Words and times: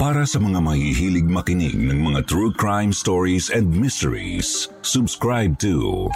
Para 0.00 0.24
sa 0.24 0.40
mga 0.40 0.64
mahihilig 0.64 1.28
makinig 1.28 1.76
ng 1.76 2.00
mga 2.00 2.24
true 2.24 2.56
crime 2.56 2.88
stories 2.88 3.52
and 3.52 3.68
mysteries, 3.68 4.72
subscribe 4.80 5.60
to 5.60 6.08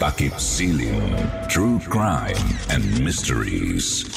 Takip 0.00 0.32
Silim 0.40 1.04
True 1.44 1.76
Crime 1.84 2.40
and 2.72 2.80
Mysteries. 3.04 4.08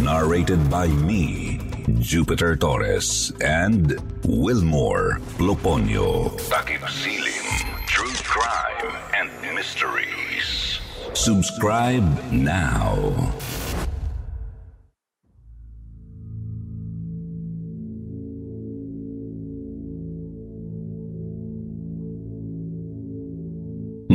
Narrated 0.00 0.64
by 0.72 0.88
me, 1.04 1.60
Jupiter 2.00 2.56
Torres 2.56 3.36
and 3.44 4.00
Wilmore 4.24 5.20
Loponio. 5.36 6.32
Takip 6.48 6.88
Silim 6.88 7.44
True 7.84 8.16
Crime 8.24 8.96
and 9.12 9.28
Mysteries. 9.52 10.80
Subscribe 11.12 12.08
now. 12.32 13.12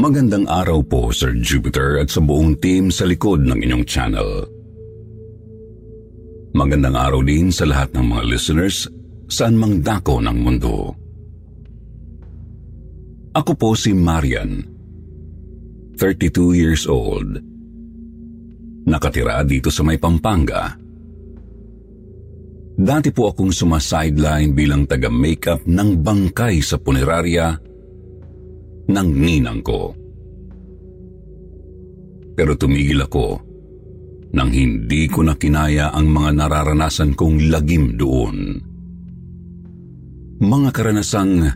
Magandang 0.02 0.50
araw 0.50 0.82
po, 0.82 1.14
Sir 1.14 1.38
Jupiter 1.38 2.02
at 2.02 2.10
sa 2.10 2.26
buong 2.26 2.58
team 2.58 2.90
sa 2.90 3.06
likod 3.06 3.46
ng 3.46 3.62
inyong 3.62 3.86
channel. 3.86 4.50
Magandang 6.58 6.98
araw 6.98 7.22
din 7.22 7.54
sa 7.54 7.70
lahat 7.70 7.94
ng 7.94 8.10
mga 8.10 8.24
listeners 8.26 8.90
saan 9.30 9.62
mang 9.62 9.78
dako 9.86 10.18
ng 10.26 10.38
mundo. 10.42 10.98
Ako 13.38 13.54
po 13.54 13.78
si 13.78 13.94
Marian, 13.94 14.66
32 16.02 16.58
years 16.58 16.90
old. 16.90 17.38
Nakatira 18.90 19.46
dito 19.46 19.70
sa 19.70 19.86
may 19.86 20.02
Pampanga. 20.02 20.82
Dati 22.74 23.14
po 23.14 23.30
akong 23.30 23.54
sumasideline 23.54 24.58
bilang 24.58 24.90
taga-makeup 24.90 25.62
ng 25.70 26.02
bangkay 26.02 26.58
sa 26.66 26.82
punerarya 26.82 27.70
ng 28.90 29.10
ninang 29.14 29.62
ko. 29.62 29.94
Pero 32.34 32.56
tumigil 32.58 33.04
ako 33.06 33.52
nang 34.32 34.50
hindi 34.50 35.12
ko 35.12 35.28
na 35.28 35.36
kinaya 35.36 35.92
ang 35.92 36.08
mga 36.08 36.32
nararanasan 36.40 37.14
kong 37.14 37.52
lagim 37.52 38.00
doon. 38.00 38.58
Mga 40.42 40.70
karanasang 40.74 41.52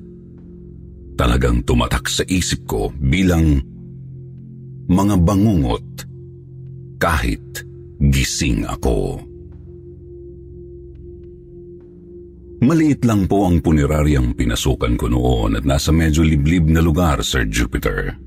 talagang 1.15 1.63
tumatak 1.63 2.05
sa 2.11 2.27
isip 2.27 2.67
ko 2.67 2.91
bilang 2.99 3.63
mga 4.85 5.15
bangungot 5.23 6.05
kahit 6.99 7.65
gising 8.11 8.67
ako. 8.67 9.23
Maliit 12.65 13.05
lang 13.05 13.29
po 13.29 13.45
ang 13.45 13.61
puneraryang 13.61 14.33
pinasukan 14.33 14.97
ko 14.97 15.05
noon 15.05 15.53
at 15.53 15.69
nasa 15.69 15.93
medyo 15.93 16.25
liblib 16.25 16.65
na 16.65 16.81
lugar, 16.81 17.21
Sir 17.21 17.45
Jupiter. 17.45 18.17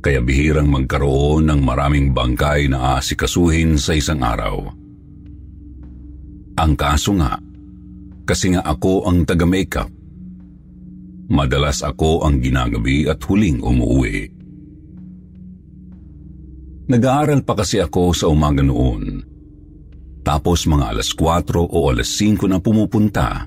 Kaya 0.00 0.24
bihirang 0.24 0.72
magkaroon 0.72 1.44
ng 1.44 1.60
maraming 1.60 2.16
bangkay 2.16 2.72
na 2.72 2.96
aasikasuhin 2.96 3.76
sa 3.76 3.92
isang 3.92 4.24
araw. 4.24 4.72
Ang 6.56 6.72
kaso 6.72 7.12
nga, 7.20 7.36
kasi 8.24 8.56
nga 8.56 8.64
ako 8.64 9.04
ang 9.04 9.28
taga-makeup. 9.28 9.92
Madalas 11.28 11.84
ako 11.84 12.24
ang 12.24 12.40
ginagabi 12.40 13.12
at 13.12 13.20
huling 13.28 13.60
umuwi. 13.60 14.24
Nag-aaral 16.88 17.44
pa 17.44 17.60
kasi 17.60 17.76
ako 17.76 18.16
sa 18.16 18.32
umaga 18.32 18.64
noon 18.64 19.35
tapos 20.26 20.66
mga 20.66 20.90
alas 20.90 21.14
4 21.14 21.54
o 21.54 21.78
alas 21.86 22.10
5 22.18 22.50
na 22.50 22.58
pumupunta 22.58 23.46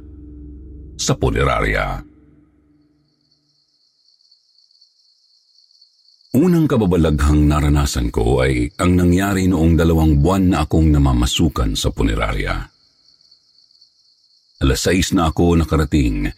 sa 0.96 1.14
punerarya. 1.20 2.08
Unang 6.40 6.72
kababalaghang 6.72 7.52
naranasan 7.52 8.08
ko 8.16 8.40
ay 8.40 8.72
ang 8.80 8.96
nangyari 8.96 9.52
noong 9.52 9.76
dalawang 9.76 10.24
buwan 10.24 10.56
na 10.56 10.58
akong 10.64 10.88
namamasukan 10.88 11.76
sa 11.76 11.92
punerarya. 11.92 12.72
Alas 14.64 14.80
6 14.88 15.20
na 15.20 15.28
ako 15.36 15.60
nakarating 15.60 16.32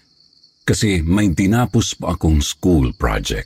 kasi 0.66 1.06
may 1.06 1.30
tinapos 1.38 2.02
pa 2.02 2.18
akong 2.18 2.42
school 2.42 2.98
project. 2.98 3.46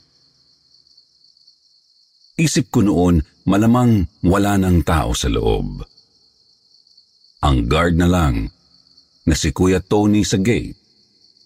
Isip 2.39 2.71
ko 2.71 2.87
noon 2.87 3.19
malamang 3.43 4.07
wala 4.23 4.55
ng 4.55 4.79
tao 4.87 5.11
sa 5.11 5.27
loob. 5.27 5.94
Ang 7.45 7.69
guard 7.69 7.93
na 7.93 8.09
lang 8.09 8.49
na 9.29 9.35
si 9.37 9.53
Kuya 9.53 9.77
Tony 9.77 10.25
sa 10.25 10.41
gate 10.41 10.73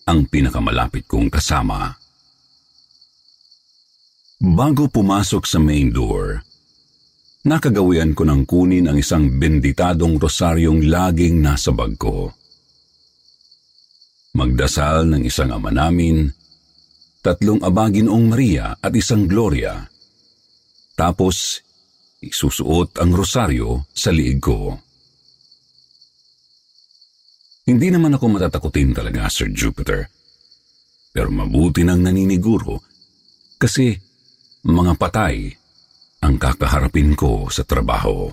ang 0.08 0.32
pinakamalapit 0.32 1.04
kong 1.04 1.28
kasama. 1.28 1.92
Bago 4.40 4.88
pumasok 4.88 5.44
sa 5.44 5.60
main 5.60 5.92
door, 5.92 6.40
nakagawian 7.44 8.16
ko 8.16 8.24
ng 8.24 8.48
kunin 8.48 8.88
ang 8.88 8.96
isang 8.96 9.28
benditadong 9.28 10.16
rosaryong 10.16 10.88
laging 10.88 11.44
nasa 11.44 11.76
bag 11.76 12.00
ko. 12.00 12.32
Magdasal 14.40 15.04
ng 15.12 15.28
isang 15.28 15.52
ama 15.52 15.68
namin, 15.68 16.32
tatlong 17.20 17.60
abaginoong 17.60 18.26
Maria 18.32 18.72
at 18.80 18.96
isang 18.96 19.28
Gloria. 19.28 19.84
Tapos, 20.96 21.60
isusuot 22.24 23.04
ang 23.04 23.12
rosaryo 23.12 23.84
sa 23.92 24.16
liig 24.16 24.40
ko. 24.40 24.89
Hindi 27.70 27.94
naman 27.94 28.18
ako 28.18 28.34
matatakutin 28.34 28.98
talaga, 28.98 29.30
Sir 29.30 29.54
Jupiter. 29.54 30.10
Pero 31.14 31.30
mabuti 31.30 31.86
nang 31.86 32.02
naniniguro 32.02 32.82
kasi 33.62 33.94
mga 34.66 34.98
patay 34.98 35.54
ang 36.26 36.42
kakaharapin 36.42 37.14
ko 37.14 37.46
sa 37.54 37.62
trabaho. 37.62 38.26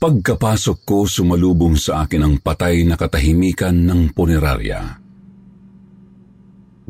Pagkapasok 0.00 0.78
ko, 0.82 1.06
sumalubong 1.06 1.78
sa 1.78 2.02
akin 2.02 2.22
ang 2.26 2.34
patay 2.42 2.82
na 2.82 2.98
katahimikan 2.98 3.86
ng 3.86 4.10
punerarya. 4.10 4.98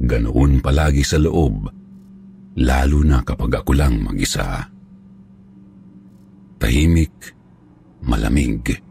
Ganoon 0.00 0.64
palagi 0.64 1.04
sa 1.04 1.20
loob, 1.20 1.68
lalo 2.56 2.98
na 3.04 3.20
kapag 3.20 3.60
ako 3.60 3.76
lang 3.76 4.00
mag-isa. 4.00 4.72
Tahimik, 6.56 7.12
malamig, 8.08 8.64
malamig 8.64 8.88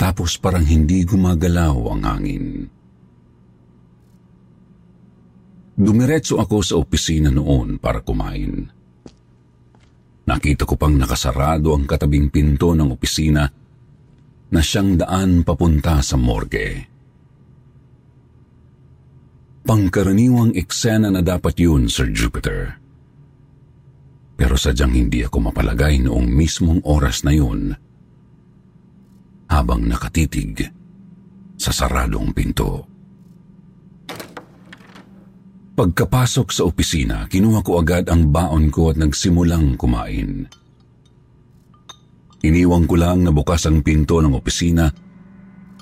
tapos 0.00 0.40
parang 0.40 0.64
hindi 0.64 1.04
gumagalaw 1.04 1.76
ang 1.92 2.02
hangin. 2.08 2.44
Dumiretso 5.76 6.40
ako 6.40 6.56
sa 6.64 6.80
opisina 6.80 7.28
noon 7.28 7.76
para 7.76 8.00
kumain. 8.00 8.64
Nakita 10.24 10.64
ko 10.64 10.80
pang 10.80 10.96
nakasarado 10.96 11.76
ang 11.76 11.84
katabing 11.84 12.32
pinto 12.32 12.72
ng 12.72 12.96
opisina 12.96 13.44
na 14.50 14.60
siyang 14.64 14.96
daan 14.96 15.44
papunta 15.44 16.00
sa 16.00 16.16
morgue. 16.16 16.88
Pangkaraniwang 19.68 20.56
eksena 20.56 21.12
na 21.12 21.20
dapat 21.20 21.60
yun, 21.60 21.92
Sir 21.92 22.08
Jupiter. 22.08 22.80
Pero 24.40 24.56
sadyang 24.56 24.96
hindi 24.96 25.20
ako 25.28 25.52
mapalagay 25.52 26.00
noong 26.00 26.24
mismong 26.24 26.80
oras 26.88 27.20
na 27.20 27.36
yun 27.36 27.76
habang 29.50 29.82
nakatitig 29.84 30.62
sa 31.58 31.74
saradong 31.74 32.30
pinto. 32.30 32.86
Pagkapasok 35.74 36.48
sa 36.54 36.62
opisina, 36.68 37.26
kinuha 37.26 37.64
ko 37.64 37.80
agad 37.82 38.06
ang 38.12 38.30
baon 38.30 38.70
ko 38.70 38.94
at 38.94 39.00
nagsimulang 39.00 39.74
kumain. 39.80 40.46
Iniwang 42.40 42.84
ko 42.88 42.96
lang 42.96 43.24
na 43.24 43.32
bukas 43.32 43.68
ang 43.68 43.84
pinto 43.84 44.20
ng 44.20 44.32
opisina 44.32 44.88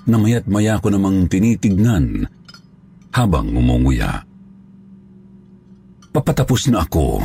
na 0.09 0.17
maya't 0.17 0.47
maya 0.51 0.81
ko 0.81 0.91
namang 0.91 1.27
tinitignan 1.31 2.27
habang 3.15 3.55
umunguya. 3.55 4.23
Papatapos 6.15 6.73
na 6.73 6.83
ako 6.83 7.23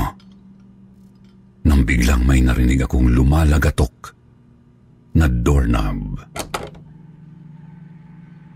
nang 1.64 1.82
biglang 1.88 2.28
may 2.28 2.44
narinig 2.44 2.84
akong 2.84 3.08
lumalagatok 3.08 4.12
na 5.14 5.30
doorknob. 5.30 6.22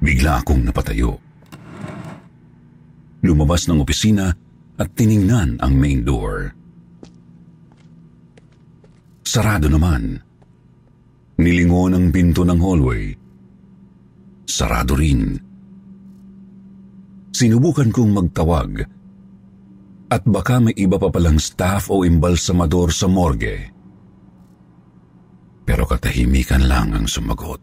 Bigla 0.01 0.41
akong 0.41 0.61
napatayo. 0.65 1.17
Lumabas 3.25 3.65
ng 3.65 3.81
opisina 3.81 4.29
at 4.77 4.89
tiningnan 4.93 5.57
ang 5.57 5.73
main 5.73 6.05
door. 6.05 6.53
Sarado 9.25 9.67
naman. 9.67 10.21
Nilingon 11.37 11.93
ang 11.93 12.05
pinto 12.09 12.41
ng 12.45 12.59
hallway. 12.61 13.13
Sarado 14.47 14.97
rin. 14.97 15.37
Sinubukan 17.33 17.93
kong 17.93 18.11
magtawag 18.17 18.71
at 20.07 20.23
baka 20.23 20.57
may 20.63 20.73
iba 20.73 20.95
pa 20.97 21.11
palang 21.11 21.37
staff 21.37 21.91
o 21.91 22.01
imbalsamador 22.07 22.89
sa 22.89 23.05
morgue. 23.05 23.76
Pero 25.67 25.83
katahimikan 25.83 26.63
lang 26.63 26.95
ang 26.95 27.11
sumagot. 27.11 27.59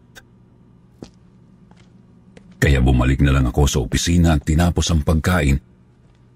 Kaya 2.61 2.77
bumalik 2.81 3.21
na 3.25 3.33
lang 3.33 3.49
ako 3.49 3.63
sa 3.65 3.81
opisina 3.81 4.37
at 4.37 4.45
tinapos 4.45 4.93
ang 4.93 5.01
pagkain 5.01 5.57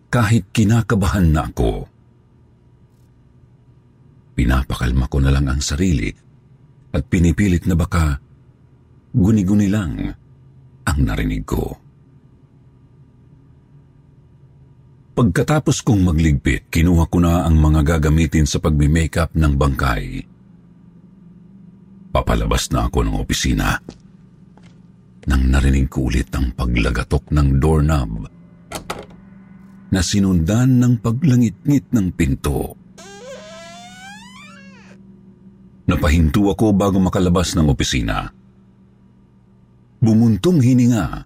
kahit 0.10 0.50
kinakabahan 0.50 1.30
na 1.30 1.46
ako. 1.46 1.86
Pinapakalma 4.34 5.06
ko 5.06 5.18
na 5.22 5.30
lang 5.30 5.46
ang 5.46 5.62
sarili 5.62 6.10
at 6.90 7.06
pinipilit 7.06 7.70
na 7.70 7.78
baka 7.78 8.18
guni-guni 9.14 9.70
lang 9.70 10.10
ang 10.90 11.00
narinig 11.06 11.46
ko. 11.46 11.78
Pagkatapos 15.14 15.84
kong 15.84 16.02
magligpit, 16.08 16.72
kinuha 16.72 17.12
ko 17.12 17.20
na 17.20 17.44
ang 17.44 17.60
mga 17.60 17.84
gagamitin 17.84 18.48
sa 18.48 18.64
pagmi-makeup 18.64 19.36
ng 19.36 19.54
bangkay. 19.60 20.24
Papalabas 22.10 22.74
na 22.74 22.90
ako 22.90 23.06
ng 23.06 23.16
opisina. 23.22 23.78
Nang 25.30 25.44
narinig 25.46 25.86
ko 25.94 26.10
ulit 26.10 26.34
ang 26.34 26.50
paglagatok 26.58 27.30
ng 27.30 27.62
doorknob 27.62 28.26
na 29.90 30.02
sinundan 30.02 30.82
ng 30.82 30.94
paglangit-ngit 31.02 31.94
ng 31.94 32.08
pinto. 32.14 32.74
Napahinto 35.90 36.50
ako 36.54 36.74
bago 36.74 37.02
makalabas 37.02 37.58
ng 37.58 37.66
opisina. 37.70 38.30
Bumuntong 40.02 40.62
hininga, 40.62 41.26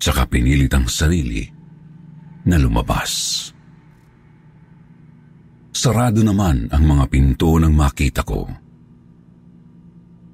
saka 0.00 0.24
pinilit 0.28 0.72
ang 0.72 0.88
sarili 0.88 1.44
na 2.48 2.56
lumabas. 2.56 3.48
Sarado 5.72 6.20
naman 6.20 6.68
ang 6.72 6.84
mga 6.84 7.04
pinto 7.08 7.56
nang 7.56 7.72
makita 7.72 8.24
ko. 8.24 8.61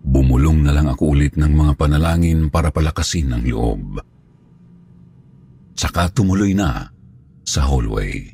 Bumulong 0.08 0.64
na 0.64 0.72
lang 0.72 0.88
ako 0.88 1.12
ulit 1.12 1.36
ng 1.36 1.52
mga 1.52 1.76
panalangin 1.76 2.48
para 2.48 2.72
palakasin 2.72 3.28
ang 3.28 3.44
loob. 3.44 4.00
Saka 5.76 6.08
tumuloy 6.08 6.56
na 6.56 6.88
sa 7.44 7.68
hallway. 7.68 8.24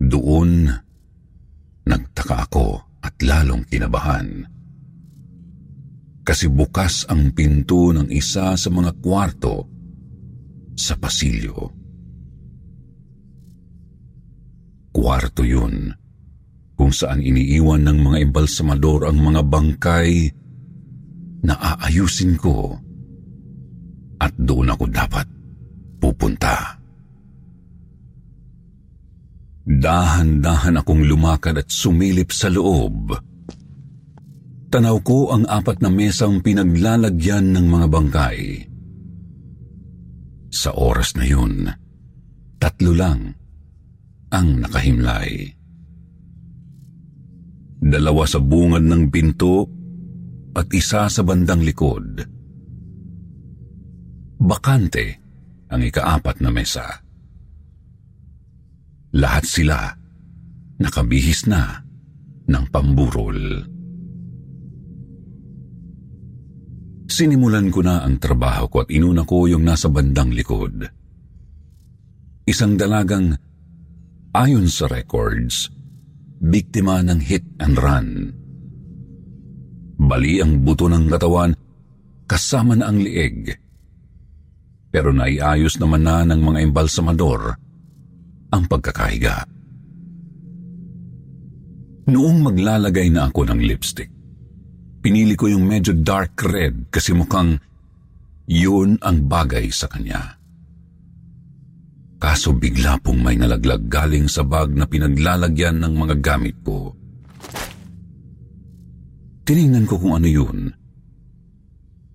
Doon, 0.00 0.72
nagtaka 1.84 2.48
ako 2.48 2.66
at 3.04 3.20
lalong 3.20 3.68
kinabahan. 3.68 4.48
Kasi 6.24 6.48
bukas 6.48 7.04
ang 7.12 7.36
pinto 7.36 7.92
ng 7.92 8.08
isa 8.08 8.56
sa 8.56 8.68
mga 8.72 8.96
kwarto 8.96 9.68
sa 10.72 10.96
pasilyo. 10.96 11.68
Kwarto 14.88 15.44
yun 15.44 15.97
kung 16.78 16.94
saan 16.94 17.18
iniiwan 17.18 17.82
ng 17.82 17.98
mga 17.98 18.30
embalsamador 18.30 19.10
ang 19.10 19.18
mga 19.18 19.42
bangkay 19.50 20.30
na 21.42 21.58
aayusin 21.58 22.38
ko 22.38 22.78
at 24.22 24.32
doon 24.38 24.70
ako 24.70 24.84
dapat 24.86 25.26
pupunta. 25.98 26.78
Dahan-dahan 29.68 30.80
akong 30.80 31.04
lumakad 31.04 31.60
at 31.60 31.68
sumilip 31.68 32.32
sa 32.32 32.48
loob. 32.48 33.12
Tanaw 34.72 34.96
ko 35.04 35.34
ang 35.34 35.44
apat 35.44 35.84
na 35.84 35.92
mesang 35.92 36.40
pinaglalagyan 36.40 37.52
ng 37.52 37.66
mga 37.68 37.86
bangkay. 37.92 38.38
Sa 40.48 40.72
oras 40.72 41.12
na 41.20 41.24
yun, 41.28 41.68
tatlo 42.56 42.96
lang 42.96 43.36
ang 44.32 44.48
nakahimlay. 44.64 45.57
Dalawa 47.78 48.26
sa 48.26 48.42
bungad 48.42 48.82
ng 48.82 49.06
pinto 49.08 49.66
at 50.58 50.66
isa 50.74 51.06
sa 51.06 51.22
bandang 51.22 51.62
likod. 51.62 52.26
Bakante 54.38 55.06
ang 55.70 55.82
ikaapat 55.84 56.42
na 56.42 56.50
mesa. 56.50 56.86
Lahat 59.14 59.44
sila 59.46 59.78
nakabihis 60.78 61.46
na 61.46 61.82
ng 62.48 62.64
pamburol. 62.70 63.66
Sinimulan 67.08 67.72
ko 67.72 67.80
na 67.82 68.04
ang 68.04 68.20
trabaho 68.20 68.68
ko 68.68 68.76
at 68.84 68.92
inuna 68.92 69.24
ko 69.24 69.48
yung 69.48 69.64
nasa 69.64 69.88
bandang 69.88 70.30
likod. 70.30 70.86
Isang 72.44 72.76
dalagang, 72.76 73.34
ayon 74.36 74.68
sa 74.70 74.86
records, 74.86 75.72
biktima 76.38 77.02
ng 77.02 77.20
hit 77.22 77.44
and 77.58 77.74
run. 77.78 78.08
Bali 79.98 80.38
ang 80.38 80.62
buto 80.62 80.86
ng 80.86 81.10
katawan 81.10 81.52
kasama 82.30 82.78
na 82.78 82.88
ang 82.88 83.02
lieg. 83.02 83.50
Pero 84.88 85.12
naiayos 85.12 85.76
naman 85.76 86.06
na 86.06 86.24
ng 86.24 86.40
mga 86.40 86.58
embalsamador 86.64 87.42
ang 88.48 88.62
pagkakahiga. 88.64 89.44
Noong 92.08 92.38
maglalagay 92.40 93.12
na 93.12 93.28
ako 93.28 93.52
ng 93.52 93.60
lipstick, 93.60 94.08
Pinili 94.98 95.38
ko 95.38 95.46
yung 95.46 95.62
medyo 95.62 95.94
dark 95.94 96.34
red 96.42 96.90
kasi 96.90 97.14
mukhang 97.14 97.62
yun 98.50 98.98
ang 98.98 99.30
bagay 99.30 99.70
sa 99.70 99.86
kanya. 99.86 100.37
Kaso 102.18 102.50
bigla 102.50 102.98
pong 102.98 103.22
may 103.22 103.38
nalaglag 103.38 103.86
galing 103.86 104.26
sa 104.26 104.42
bag 104.42 104.74
na 104.74 104.90
pinaglalagyan 104.90 105.78
ng 105.78 105.94
mga 105.94 106.14
gamit 106.18 106.58
ko. 106.66 106.90
Tiningnan 109.46 109.86
ko 109.86 110.02
kung 110.02 110.18
ano 110.18 110.26
yun. 110.26 110.74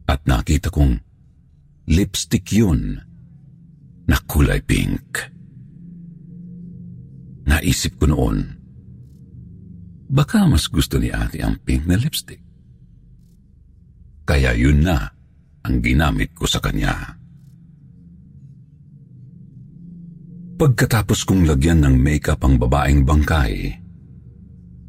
At 0.03 0.27
nakita 0.27 0.67
kong 0.67 0.99
lipstick 1.87 2.51
yun 2.51 2.99
na 4.03 4.19
kulay 4.27 4.59
pink. 4.59 5.31
Naisip 7.47 7.95
ko 7.95 8.11
noon, 8.11 8.43
baka 10.11 10.43
mas 10.43 10.67
gusto 10.67 10.99
ni 10.99 11.11
ate 11.15 11.39
ang 11.39 11.55
pink 11.63 11.87
na 11.87 11.95
lipstick. 11.95 12.43
Kaya 14.27 14.51
yun 14.55 14.83
na 14.83 15.11
ang 15.63 15.79
ginamit 15.79 16.35
ko 16.35 16.43
sa 16.43 16.59
kanya. 16.59 17.22
Pagkatapos 20.63 21.27
kong 21.27 21.43
lagyan 21.43 21.83
ng 21.83 21.99
makeup 21.99 22.39
ang 22.39 22.55
babaeng 22.55 23.03
bangkay, 23.03 23.83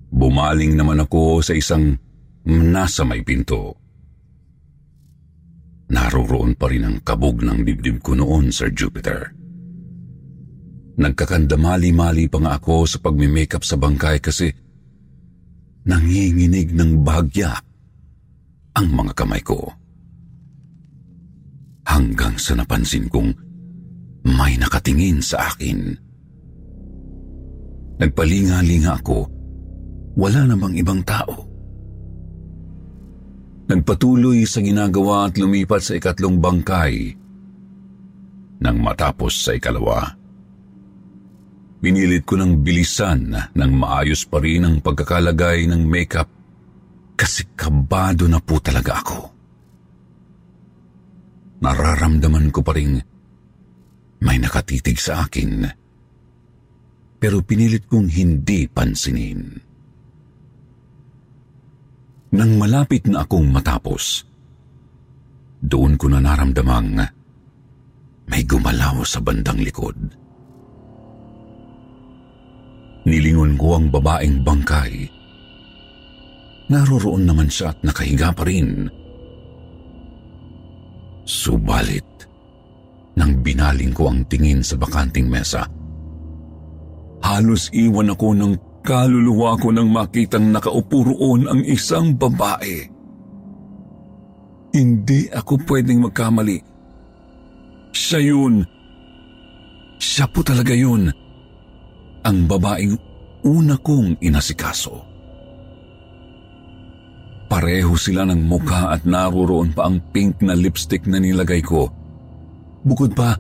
bumaling 0.06 0.78
naman 0.78 1.02
ako 1.02 1.42
sa 1.42 1.50
isang 1.50 1.98
nasa 2.46 3.02
may 3.02 3.26
pinto. 3.26 3.74
Naroroon 5.90 6.54
pa 6.54 6.70
rin 6.70 6.86
ang 6.86 7.02
kabog 7.02 7.42
ng 7.42 7.66
dibdib 7.66 7.98
ko 8.06 8.14
noon, 8.14 8.54
Sir 8.54 8.70
Jupiter. 8.70 9.34
Nagkakandamali-mali 10.94 12.30
pa 12.30 12.38
nga 12.38 12.54
ako 12.54 12.86
sa 12.86 13.02
pagmi-makeup 13.02 13.66
sa 13.66 13.74
bangkay 13.74 14.22
kasi 14.22 14.54
nanginginig 15.90 16.70
ng 16.70 17.02
bahagya 17.02 17.50
ang 18.78 18.94
mga 18.94 19.10
kamay 19.18 19.42
ko. 19.42 19.74
Hanggang 21.82 22.38
sa 22.38 22.54
napansin 22.54 23.10
kong 23.10 23.43
may 24.24 24.56
nakatingin 24.56 25.20
sa 25.20 25.52
akin. 25.52 25.92
Nagpalinga-linga 28.00 28.98
ako, 28.98 29.18
wala 30.16 30.40
namang 30.48 30.74
ibang 30.80 31.04
tao. 31.04 31.44
Nagpatuloy 33.64 34.44
sa 34.44 34.60
ginagawa 34.60 35.28
at 35.28 35.36
lumipat 35.40 35.80
sa 35.80 35.92
ikatlong 35.96 36.40
bangkay. 36.40 37.16
Nang 38.64 38.80
matapos 38.80 39.44
sa 39.44 39.56
ikalawa, 39.56 40.08
pinilit 41.84 42.24
ko 42.24 42.40
ng 42.40 42.64
bilisan 42.64 43.28
nang 43.32 43.72
maayos 43.76 44.24
pa 44.24 44.40
rin 44.40 44.64
ang 44.64 44.80
pagkakalagay 44.80 45.68
ng 45.68 45.84
makeup 45.84 46.28
kasi 47.14 47.44
kabado 47.56 48.24
na 48.24 48.40
po 48.40 48.56
talaga 48.60 49.00
ako. 49.00 49.20
Nararamdaman 51.64 52.52
ko 52.52 52.60
pa 52.60 52.72
rin 52.76 53.13
May 54.24 54.40
nakatitig 54.40 54.96
sa 54.96 55.28
akin. 55.28 55.68
Pero 57.20 57.44
pinilit 57.44 57.84
kong 57.84 58.08
hindi 58.08 58.64
pansinin. 58.64 59.40
Nang 62.34 62.52
malapit 62.58 63.06
na 63.06 63.22
akong 63.22 63.46
matapos, 63.46 64.26
doon 65.62 65.94
ko 65.94 66.10
na 66.10 66.18
naramdamang 66.18 66.98
may 68.26 68.42
gumalaw 68.42 69.04
sa 69.04 69.20
bandang 69.20 69.60
likod. 69.60 69.96
Nilingon 73.04 73.54
ko 73.60 73.76
ang 73.76 73.92
babaeng 73.92 74.40
bangkay. 74.40 75.08
Naroroon 76.72 77.28
naman 77.28 77.52
siya 77.52 77.76
at 77.76 77.78
nakahiga 77.84 78.32
pa 78.32 78.48
rin. 78.48 78.88
Subalit, 81.28 82.04
nang 83.14 83.40
binaling 83.42 83.94
ko 83.94 84.10
ang 84.10 84.26
tingin 84.26 84.60
sa 84.60 84.74
bakanting 84.74 85.30
mesa, 85.30 85.66
halos 87.22 87.70
iwan 87.70 88.12
ako 88.12 88.28
ng 88.34 88.52
kaluluwa 88.84 89.56
ko 89.56 89.72
nang 89.72 89.88
makitang 89.88 90.52
nakaupo 90.52 91.08
roon 91.08 91.48
ang 91.48 91.62
isang 91.64 92.12
babae. 92.14 92.84
Hindi 94.74 95.30
ako 95.30 95.62
pwedeng 95.70 96.02
magkamali. 96.04 96.58
Siya 97.94 98.20
yun. 98.20 98.66
Siya 100.02 100.26
po 100.26 100.42
talaga 100.42 100.74
yun 100.74 101.08
ang 102.24 102.48
babaeng 102.48 102.96
una 103.44 103.76
kong 103.76 104.18
inasikaso. 104.24 104.96
Pareho 107.46 107.94
sila 107.94 108.24
ng 108.26 108.40
mukha 108.48 108.90
at 108.90 109.04
naroroon 109.04 109.76
pa 109.76 109.86
ang 109.86 110.00
pink 110.10 110.40
na 110.42 110.56
lipstick 110.56 111.04
na 111.06 111.20
nilagay 111.20 111.60
ko. 111.60 111.86
Bukod 112.84 113.16
pa, 113.16 113.32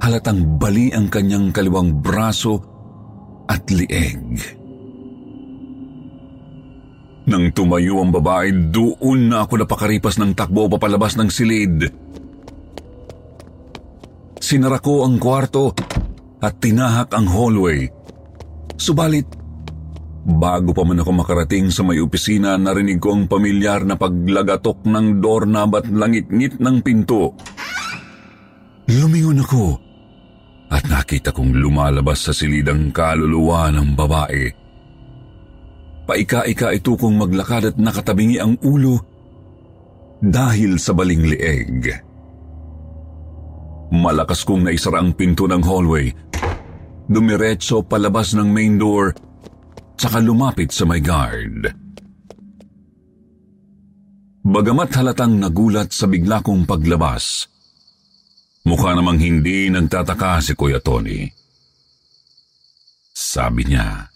halatang 0.00 0.56
bali 0.56 0.88
ang 0.88 1.12
kanyang 1.12 1.52
kaliwang 1.52 2.00
braso 2.00 2.56
at 3.44 3.68
lieg. 3.68 4.40
Nang 7.24 7.52
tumayo 7.52 8.00
ang 8.00 8.12
babae, 8.12 8.72
doon 8.72 9.32
na 9.32 9.44
ako 9.44 9.64
napakaripas 9.64 10.16
ng 10.16 10.32
takbo 10.32 10.68
papalabas 10.68 11.16
ng 11.16 11.28
silid. 11.28 11.88
Sinara 14.40 14.80
ko 14.80 15.08
ang 15.08 15.16
kwarto 15.16 15.72
at 16.40 16.60
tinahak 16.60 17.12
ang 17.16 17.24
hallway. 17.28 17.88
Subalit, 18.76 19.24
bago 20.24 20.76
pa 20.76 20.84
man 20.84 21.00
ako 21.00 21.12
makarating 21.16 21.72
sa 21.72 21.80
may 21.80 22.00
opisina, 22.00 22.60
narinig 22.60 23.00
ko 23.00 23.16
ang 23.16 23.24
pamilyar 23.24 23.88
na 23.88 23.96
paglagatok 23.96 24.84
ng 24.84 25.20
doorknob 25.20 25.80
at 25.80 25.88
langit-ngit 25.88 26.60
ng 26.60 26.76
pinto. 26.84 27.32
Lumingon 28.90 29.40
ako 29.40 29.80
at 30.68 30.84
nakita 30.90 31.30
kong 31.32 31.56
lumalabas 31.56 32.28
sa 32.28 32.32
silidang 32.34 32.90
kaluluwa 32.92 33.72
ng 33.72 33.96
babae. 33.96 34.44
Paika-ika 36.04 36.76
ito 36.76 36.92
kong 36.98 37.16
maglakad 37.16 37.72
at 37.72 37.76
nakatabingi 37.80 38.36
ang 38.36 38.60
ulo 38.60 39.00
dahil 40.20 40.76
sa 40.76 40.92
baling 40.92 41.24
lieg. 41.24 41.88
Malakas 43.94 44.44
kong 44.44 44.68
naisara 44.68 45.00
ang 45.00 45.16
pinto 45.16 45.48
ng 45.48 45.62
hallway 45.64 46.12
dumiretso 47.08 47.84
palabas 47.84 48.32
ng 48.32 48.48
main 48.48 48.80
door, 48.80 49.12
tsaka 49.96 50.20
lumapit 50.20 50.72
sa 50.72 50.88
may 50.88 51.04
guard. 51.04 51.68
Bagamat 54.44 54.90
halatang 55.00 55.40
nagulat 55.40 55.88
sa 55.92 56.04
bigla 56.04 56.44
kong 56.44 56.68
paglabas, 56.68 57.48
mukha 58.64 58.96
namang 58.96 59.20
hindi 59.20 59.68
nagtataka 59.68 60.40
si 60.40 60.52
Kuya 60.56 60.80
Tony. 60.80 61.28
Sabi 63.14 63.62
niya, 63.68 64.10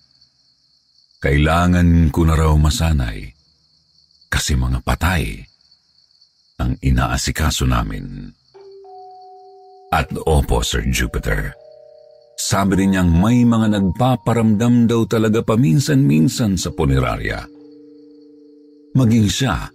kailangan 1.23 2.11
ko 2.11 2.27
na 2.27 2.35
raw 2.35 2.53
masanay 2.57 3.31
kasi 4.27 4.59
mga 4.59 4.83
patay 4.83 5.43
ang 6.59 6.75
inaasikaso 6.83 7.65
namin. 7.65 8.35
At 9.89 10.13
opo, 10.13 10.61
Sir 10.61 10.85
Jupiter. 10.91 11.55
Sabi 12.39 12.85
rin 12.85 12.95
niyang 12.95 13.11
may 13.11 13.43
mga 13.43 13.79
nagpaparamdam 13.79 14.87
daw 14.87 15.03
talaga 15.11 15.43
paminsan-minsan 15.43 16.55
sa 16.55 16.71
punerarya. 16.71 17.43
Maging 18.95 19.27
siya 19.27 19.67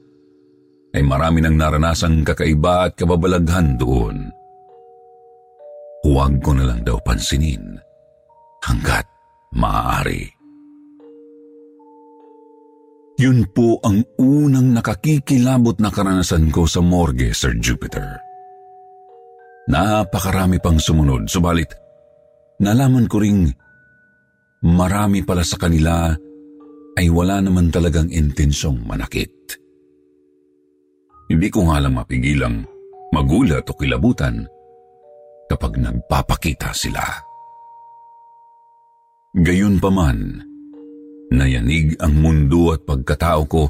ay 0.93 1.03
marami 1.03 1.41
nang 1.41 1.59
naranasang 1.59 2.23
kakaiba 2.23 2.87
at 2.87 2.93
kababalaghan 2.95 3.75
doon. 3.75 4.31
Huwag 6.03 6.43
ko 6.43 6.51
na 6.51 6.67
lang 6.67 6.83
daw 6.83 6.99
pansinin 6.99 7.79
hanggat 8.63 9.07
maaari. 9.55 10.27
Yun 13.23 13.47
po 13.55 13.79
ang 13.87 14.03
unang 14.19 14.75
nakakikilabot 14.75 15.79
na 15.79 15.93
karanasan 15.93 16.51
ko 16.51 16.67
sa 16.67 16.83
morgue, 16.83 17.31
Sir 17.31 17.55
Jupiter. 17.55 18.19
Napakarami 19.71 20.59
pang 20.59 20.75
sumunod, 20.75 21.31
subalit 21.31 21.71
nalaman 22.63 23.07
ko 23.11 23.19
ring 23.19 23.51
marami 24.63 25.23
pala 25.27 25.43
sa 25.43 25.59
kanila 25.59 26.15
ay 26.95 27.07
wala 27.09 27.43
naman 27.43 27.73
talagang 27.73 28.07
intensyong 28.07 28.85
manakit. 28.85 29.31
Hindi 31.27 31.47
ko 31.49 31.67
nga 31.67 31.81
lang 31.81 31.97
mapigilang 31.97 32.61
magulat 33.11 33.65
o 33.65 33.73
kilabutan 33.73 34.45
kapag 35.47 35.79
nagpapakita 35.79 36.71
sila. 36.71 37.03
Gayon 39.33 39.81
pa 39.81 39.89
man, 39.89 40.45
nayanig 41.33 41.97
ang 41.97 42.13
mundo 42.21 42.69
at 42.77 42.85
pagkatao 42.85 43.41
ko 43.49 43.63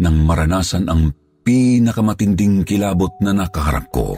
nang 0.00 0.24
maranasan 0.24 0.88
ang 0.88 1.12
pinakamatinding 1.44 2.64
kilabot 2.64 3.12
na 3.20 3.36
nakaharap 3.36 3.92
ko. 3.92 4.16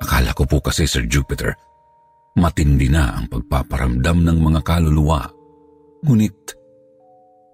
Akala 0.00 0.30
ko 0.32 0.46
po 0.46 0.62
kasi, 0.62 0.86
Sir 0.86 1.04
Jupiter, 1.10 1.52
matindi 2.38 2.88
na 2.88 3.18
ang 3.18 3.26
pagpaparamdam 3.28 4.22
ng 4.24 4.38
mga 4.38 4.60
kaluluwa. 4.64 5.26
Ngunit, 6.06 6.38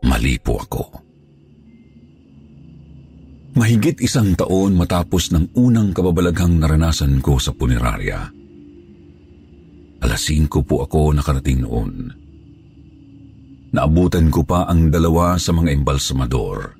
mali 0.07 0.39
po 0.39 0.61
ako. 0.61 1.06
Mahigit 3.57 4.05
isang 4.05 4.37
taon 4.37 4.77
matapos 4.77 5.33
ng 5.33 5.57
unang 5.57 5.97
kababalaghang 5.97 6.61
naranasan 6.61 7.25
ko 7.25 7.41
sa 7.41 7.57
punerarya. 7.57 8.29
Alas 10.05 10.23
5 10.29 10.53
po 10.61 10.85
ako 10.85 11.17
nakarating 11.17 11.65
noon. 11.65 12.13
Naabutan 13.73 14.29
ko 14.29 14.45
pa 14.45 14.69
ang 14.69 14.93
dalawa 14.93 15.41
sa 15.41 15.57
mga 15.57 15.73
embalsamador. 15.73 16.77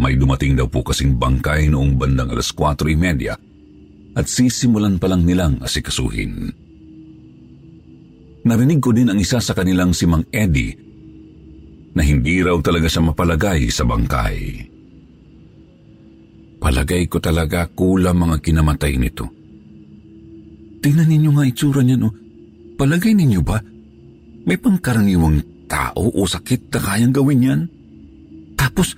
May 0.00 0.16
dumating 0.16 0.56
daw 0.56 0.64
po 0.64 0.80
kasing 0.80 1.20
bangkay 1.20 1.68
noong 1.68 2.00
bandang 2.00 2.32
alas 2.32 2.48
4.30 2.56 4.16
at 4.16 4.24
sisimulan 4.24 4.96
pa 4.96 5.12
lang 5.12 5.28
nilang 5.28 5.60
asikasuhin. 5.60 6.56
Narinig 8.48 8.80
ko 8.80 8.96
din 8.96 9.12
ang 9.12 9.20
isa 9.20 9.44
sa 9.44 9.52
kanilang 9.52 9.92
si 9.92 10.08
Mang 10.08 10.24
Eddie 10.32 10.72
na 11.92 12.00
hindi 12.00 12.40
raw 12.40 12.56
talaga 12.64 12.88
siya 12.88 13.12
mapalagay 13.12 13.68
sa 13.68 13.84
bangkay. 13.84 14.71
Palagay 16.62 17.10
ko 17.10 17.18
talaga 17.18 17.66
kulang 17.66 18.22
mga 18.22 18.38
kinamatay 18.38 18.94
nito. 18.94 19.26
Tingnan 20.78 21.10
ninyo 21.10 21.30
nga 21.34 21.44
itsura 21.46 21.82
niya, 21.82 21.98
no? 21.98 22.14
Palagay 22.78 23.18
ninyo 23.18 23.40
ba? 23.42 23.58
May 24.46 24.58
pangkaraniwang 24.58 25.66
tao 25.66 26.06
o 26.06 26.22
sakit 26.22 26.70
na 26.70 26.78
kayang 26.78 27.14
gawin 27.14 27.46
yan? 27.46 27.60
Tapos, 28.54 28.94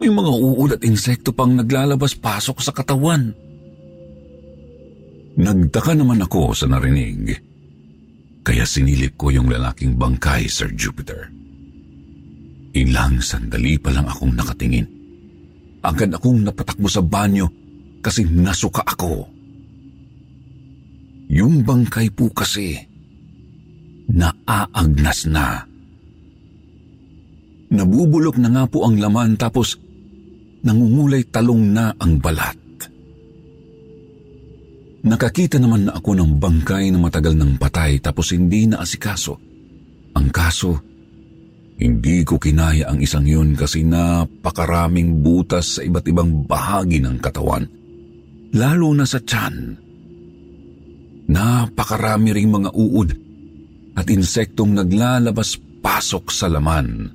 may 0.00 0.08
mga 0.08 0.32
uulat 0.32 0.80
insekto 0.84 1.36
pang 1.36 1.52
naglalabas-pasok 1.52 2.56
sa 2.64 2.72
katawan. 2.72 3.36
Nagtaka 5.38 5.92
naman 5.92 6.24
ako 6.24 6.56
sa 6.56 6.66
narinig. 6.72 7.36
Kaya 8.40 8.64
sinilip 8.64 9.20
ko 9.20 9.28
yung 9.28 9.52
lalaking 9.52 10.00
bangkay, 10.00 10.48
Sir 10.48 10.72
Jupiter. 10.72 11.28
Ilang 12.72 13.20
sandali 13.20 13.76
pa 13.76 13.92
lang 13.92 14.08
akong 14.08 14.32
nakatingin. 14.32 14.97
Agad 15.82 16.10
akong 16.10 16.42
napatakbo 16.42 16.90
sa 16.90 17.02
banyo 17.04 17.46
kasi 18.02 18.26
nasuka 18.26 18.82
ako. 18.82 19.26
Yung 21.28 21.62
bangkay 21.62 22.08
po 22.10 22.32
kasi, 22.32 22.74
naaagnas 24.08 25.28
na. 25.28 25.62
Nabubulok 27.68 28.40
na 28.40 28.48
nga 28.48 28.64
po 28.64 28.88
ang 28.88 28.96
laman 28.96 29.36
tapos 29.36 29.76
nangungulay 30.64 31.28
talong 31.28 31.68
na 31.68 31.92
ang 32.00 32.16
balat. 32.16 32.56
Nakakita 35.04 35.62
naman 35.62 35.86
na 35.86 35.94
ako 35.94 36.10
ng 36.16 36.42
bangkay 36.42 36.90
na 36.90 36.98
matagal 36.98 37.36
ng 37.38 37.60
patay 37.60 38.02
tapos 38.02 38.34
hindi 38.34 38.66
na 38.66 38.82
asikaso. 38.82 39.38
Ang 40.16 40.32
kaso, 40.32 40.80
hindi 41.78 42.26
ko 42.26 42.42
kinaya 42.42 42.90
ang 42.90 42.98
isang 42.98 43.22
yun 43.22 43.54
kasi 43.54 43.86
napakaraming 43.86 45.22
butas 45.22 45.78
sa 45.78 45.80
iba't 45.86 46.06
ibang 46.10 46.42
bahagi 46.42 46.98
ng 46.98 47.22
katawan. 47.22 47.64
lalo 48.54 48.96
na 48.96 49.04
sa 49.04 49.20
tiyan. 49.20 49.76
Napakarami 51.28 52.32
ring 52.32 52.48
mga 52.48 52.72
uod 52.72 53.10
at 53.98 54.06
insektong 54.08 54.72
naglalabas-pasok 54.72 56.24
sa 56.32 56.48
laman. 56.48 57.12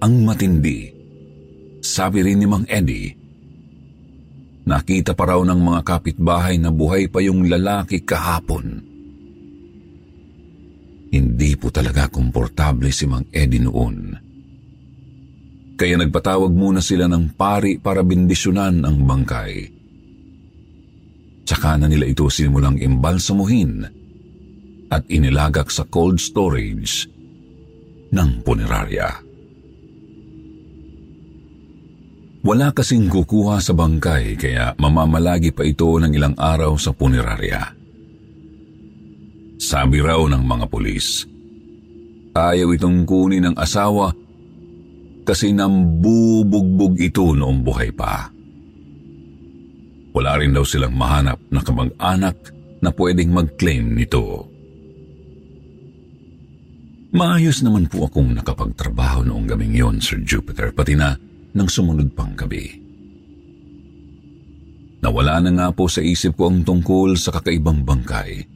Ang 0.00 0.14
matindi, 0.24 0.88
sabi 1.84 2.24
rin 2.24 2.40
ni 2.40 2.46
Mang 2.48 2.64
Eddie, 2.64 3.12
nakita 4.64 5.12
pa 5.12 5.36
raw 5.36 5.40
ng 5.44 5.60
mga 5.60 5.80
kapitbahay 5.84 6.56
na 6.56 6.72
buhay 6.72 7.12
pa 7.12 7.20
yung 7.20 7.44
lalaki 7.44 8.00
kahapon. 8.00 8.85
Hindi 11.16 11.56
po 11.56 11.72
talaga 11.72 12.12
komportable 12.12 12.92
si 12.92 13.08
Mang 13.08 13.24
Eddie 13.32 13.64
noon. 13.64 14.12
Kaya 15.76 15.96
nagpatawag 15.96 16.52
muna 16.52 16.84
sila 16.84 17.08
ng 17.08 17.32
pari 17.32 17.80
para 17.80 18.04
bindisyonan 18.04 18.84
ang 18.84 19.00
bangkay. 19.00 19.54
Tsaka 21.48 21.80
na 21.80 21.88
nila 21.88 22.04
ito 22.04 22.28
simulang 22.28 22.76
imbalsamuhin 22.76 23.86
at 24.92 25.08
inilagak 25.08 25.72
sa 25.72 25.88
cold 25.88 26.20
storage 26.20 27.08
ng 28.12 28.30
punerarya. 28.44 29.08
Wala 32.44 32.70
kasing 32.76 33.08
kukuha 33.08 33.58
sa 33.58 33.72
bangkay 33.72 34.36
kaya 34.36 34.76
mamamalagi 34.76 35.50
pa 35.50 35.64
ito 35.64 35.96
ng 35.96 36.12
ilang 36.12 36.36
araw 36.36 36.76
sa 36.76 36.92
punerarya. 36.92 37.75
Sabi 39.56 40.04
raw 40.04 40.20
ng 40.20 40.44
mga 40.44 40.66
pulis, 40.68 41.24
ayaw 42.36 42.76
itong 42.76 43.08
kunin 43.08 43.48
ng 43.48 43.56
asawa 43.56 44.12
kasi 45.24 45.50
nambubugbog 45.56 47.00
ito 47.00 47.32
noong 47.32 47.64
buhay 47.64 47.90
pa. 47.90 48.28
Wala 50.16 50.40
rin 50.40 50.52
daw 50.52 50.64
silang 50.64 50.96
mahanap 50.96 51.40
na 51.52 51.60
kamag-anak 51.60 52.36
na 52.80 52.88
pwedeng 52.92 53.32
mag-claim 53.32 53.96
nito. 53.96 54.48
Maayos 57.16 57.64
naman 57.64 57.88
po 57.88 58.08
akong 58.08 58.36
nakapagtrabaho 58.36 59.24
noong 59.24 59.48
gabing 59.48 59.72
yon, 59.72 59.96
Sir 60.04 60.20
Jupiter, 60.20 60.68
pati 60.72 60.92
na 60.92 61.16
ng 61.56 61.68
sumunod 61.68 62.12
pang 62.12 62.36
gabi. 62.36 62.76
Nawala 65.00 65.40
na 65.40 65.50
nga 65.52 65.68
po 65.72 65.88
sa 65.88 66.04
isip 66.04 66.36
ko 66.36 66.52
ang 66.52 66.60
tungkol 66.60 67.16
sa 67.16 67.32
kakaibang 67.32 67.84
bangkay. 67.84 68.55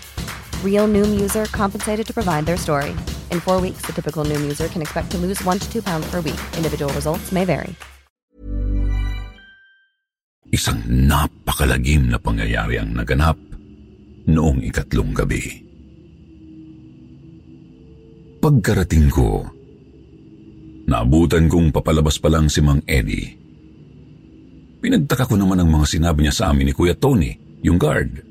Real 0.65 0.87
Noom 0.89 1.21
user 1.21 1.45
compensated 1.53 2.07
to 2.09 2.13
provide 2.17 2.49
their 2.49 2.57
story. 2.57 2.97
In 3.29 3.37
four 3.37 3.61
weeks, 3.61 3.85
the 3.85 3.93
typical 3.93 4.25
Noom 4.25 4.41
user 4.41 4.65
can 4.73 4.81
expect 4.81 5.13
to 5.13 5.21
lose 5.21 5.37
one 5.45 5.61
to 5.61 5.71
two 5.71 5.83
pounds 5.83 6.09
per 6.09 6.17
week. 6.25 6.41
Individual 6.57 6.89
results 6.97 7.29
may 7.29 7.45
vary. 7.45 7.77
isang 10.51 10.83
napakalagim 10.85 12.11
na 12.11 12.19
pangyayari 12.19 12.75
ang 12.75 12.91
naganap 12.91 13.39
noong 14.27 14.59
ikatlong 14.61 15.15
gabi. 15.15 15.63
Pagkarating 18.43 19.07
ko, 19.07 19.47
naabutan 20.91 21.47
kong 21.47 21.71
papalabas 21.71 22.19
pa 22.19 22.27
lang 22.27 22.51
si 22.51 22.59
Mang 22.59 22.83
Eddie. 22.83 23.39
Pinagtaka 24.81 25.29
ko 25.29 25.39
naman 25.39 25.61
ang 25.61 25.69
mga 25.71 25.87
sinabi 25.87 26.27
niya 26.27 26.35
sa 26.35 26.45
amin 26.51 26.69
ni 26.69 26.73
Kuya 26.75 26.97
Tony, 26.99 27.31
yung 27.63 27.79
guard. 27.79 28.30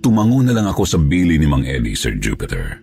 Tumango 0.00 0.40
na 0.40 0.56
lang 0.56 0.64
ako 0.64 0.82
sa 0.88 0.96
bili 0.96 1.36
ni 1.36 1.44
Mang 1.44 1.68
Eddie, 1.68 1.92
Sir 1.92 2.16
Jupiter. 2.16 2.80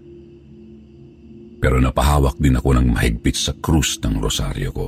Pero 1.57 1.81
napahawak 1.81 2.37
din 2.37 2.53
ako 2.53 2.77
ng 2.77 2.93
mahigpit 2.93 3.33
sa 3.33 3.57
krus 3.57 3.97
ng 4.05 4.21
rosaryo 4.21 4.69
ko. 4.69 4.87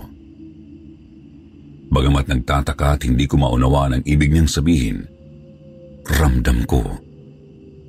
Bagamat 1.89 2.30
nagtataka 2.30 2.88
at 2.94 3.02
hindi 3.02 3.26
ko 3.26 3.42
maunawa 3.42 3.89
ang 3.89 4.06
ibig 4.06 4.30
niyang 4.30 4.46
sabihin, 4.46 5.10
ramdam 6.06 6.62
ko 6.70 6.86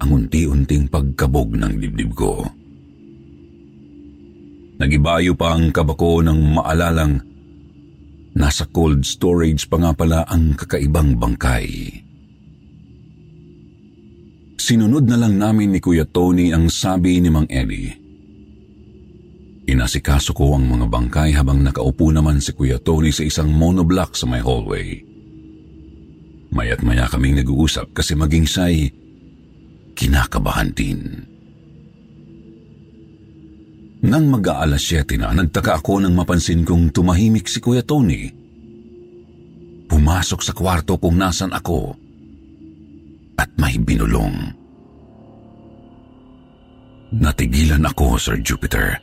ang 0.01 0.09
unti-unting 0.09 0.89
pagkabog 0.89 1.53
ng 1.61 1.77
dibdib 1.77 2.17
ko. 2.17 2.41
Nagibayo 4.81 5.37
pa 5.37 5.53
ang 5.53 5.69
kaba 5.69 5.93
ko 5.93 6.25
nang 6.25 6.41
maalalang 6.57 7.21
nasa 8.33 8.65
cold 8.73 9.05
storage 9.05 9.69
pa 9.69 9.77
nga 9.77 9.93
pala 9.93 10.25
ang 10.25 10.57
kakaibang 10.57 11.21
bangkay. 11.21 12.01
Sinunod 14.71 15.03
na 15.11 15.19
lang 15.19 15.35
namin 15.35 15.75
ni 15.75 15.83
Kuya 15.83 16.07
Tony 16.07 16.55
ang 16.55 16.71
sabi 16.71 17.19
ni 17.19 17.27
Mang 17.27 17.51
Eddie. 17.51 17.91
Inasikaso 19.67 20.31
ko 20.31 20.55
ang 20.55 20.71
mga 20.71 20.87
bangkay 20.87 21.35
habang 21.35 21.59
nakaupo 21.59 22.15
naman 22.15 22.39
si 22.39 22.55
Kuya 22.55 22.79
Tony 22.79 23.11
sa 23.11 23.27
isang 23.27 23.51
monoblock 23.51 24.15
sa 24.15 24.31
may 24.31 24.39
hallway. 24.39 25.03
Maya't 26.55 26.87
maya 26.87 27.11
kaming 27.11 27.43
nag-uusap 27.43 27.91
kasi 27.91 28.15
maging 28.15 28.47
siya'y 28.47 28.95
kinakabahan 29.99 30.71
din. 30.71 31.19
Nang 34.07 34.31
mag-aalas 34.31 34.87
7 34.87 35.19
na, 35.19 35.35
nagtaka 35.35 35.83
ako 35.83 35.99
nang 35.99 36.15
mapansin 36.15 36.63
kong 36.63 36.95
tumahimik 36.95 37.51
si 37.51 37.59
Kuya 37.59 37.83
Tony. 37.83 38.31
Pumasok 39.91 40.47
sa 40.47 40.55
kwarto 40.55 40.95
kung 40.95 41.19
nasan 41.19 41.51
ako 41.51 41.99
at 43.35 43.51
may 43.59 43.75
binulong. 43.75 44.60
Natigilan 47.11 47.83
ako, 47.83 48.15
Sir 48.23 48.39
Jupiter. 48.39 48.95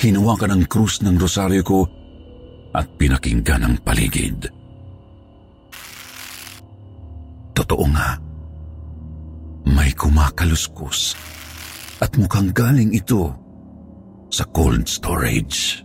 Hinawakan 0.00 0.56
ang 0.56 0.64
krus 0.64 1.04
ng 1.04 1.20
rosaryo 1.20 1.60
ko 1.60 1.84
at 2.72 2.88
pinakinggan 2.96 3.60
ang 3.60 3.76
paligid. 3.84 4.48
Totoo 7.52 7.84
nga, 7.92 8.16
may 9.68 9.92
kumakaluskus 9.92 11.12
at 12.00 12.14
mukhang 12.16 12.56
galing 12.56 12.96
ito 12.96 13.28
sa 14.32 14.48
cold 14.48 14.88
storage. 14.88 15.84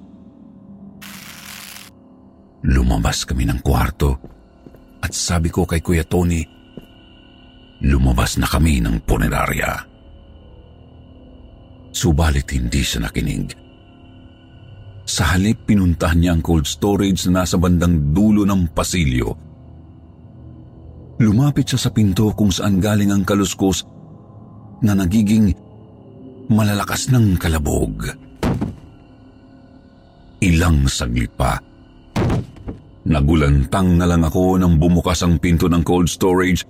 Lumabas 2.63 3.27
kami 3.27 3.43
ng 3.43 3.59
kwarto 3.59 4.15
at 5.03 5.11
sabi 5.11 5.51
ko 5.51 5.67
kay 5.67 5.83
Kuya 5.83 6.07
Tony, 6.07 6.47
lumabas 7.83 8.39
na 8.39 8.47
kami 8.47 8.79
ng 8.79 9.03
punerarya. 9.03 9.92
Subalit 11.93 12.49
hindi 12.49 12.81
siya 12.81 13.05
nakinig. 13.05 13.53
Sa 15.05 15.37
halip 15.37 15.69
pinuntahan 15.69 16.17
niya 16.17 16.31
ang 16.33 16.41
cold 16.41 16.65
storage 16.65 17.29
na 17.29 17.45
nasa 17.45 17.61
bandang 17.61 18.17
dulo 18.17 18.49
ng 18.49 18.73
pasilyo. 18.73 19.29
Lumapit 21.21 21.69
siya 21.69 21.87
sa 21.87 21.93
pinto 21.93 22.33
kung 22.33 22.49
saan 22.49 22.81
galing 22.81 23.13
ang 23.13 23.21
kaluskos 23.21 23.85
na 24.81 24.97
nagiging 24.97 25.53
malalakas 26.49 27.13
ng 27.13 27.37
kalabog. 27.37 28.09
Ilang 30.41 30.89
saglit 30.89 31.31
pa. 31.37 31.61
Nagulantang 33.05 34.01
na 34.01 34.09
lang 34.09 34.25
ako 34.25 34.57
nang 34.57 34.81
bumukas 34.81 35.21
ang 35.21 35.37
pinto 35.37 35.69
ng 35.69 35.85
cold 35.85 36.09
storage 36.09 36.65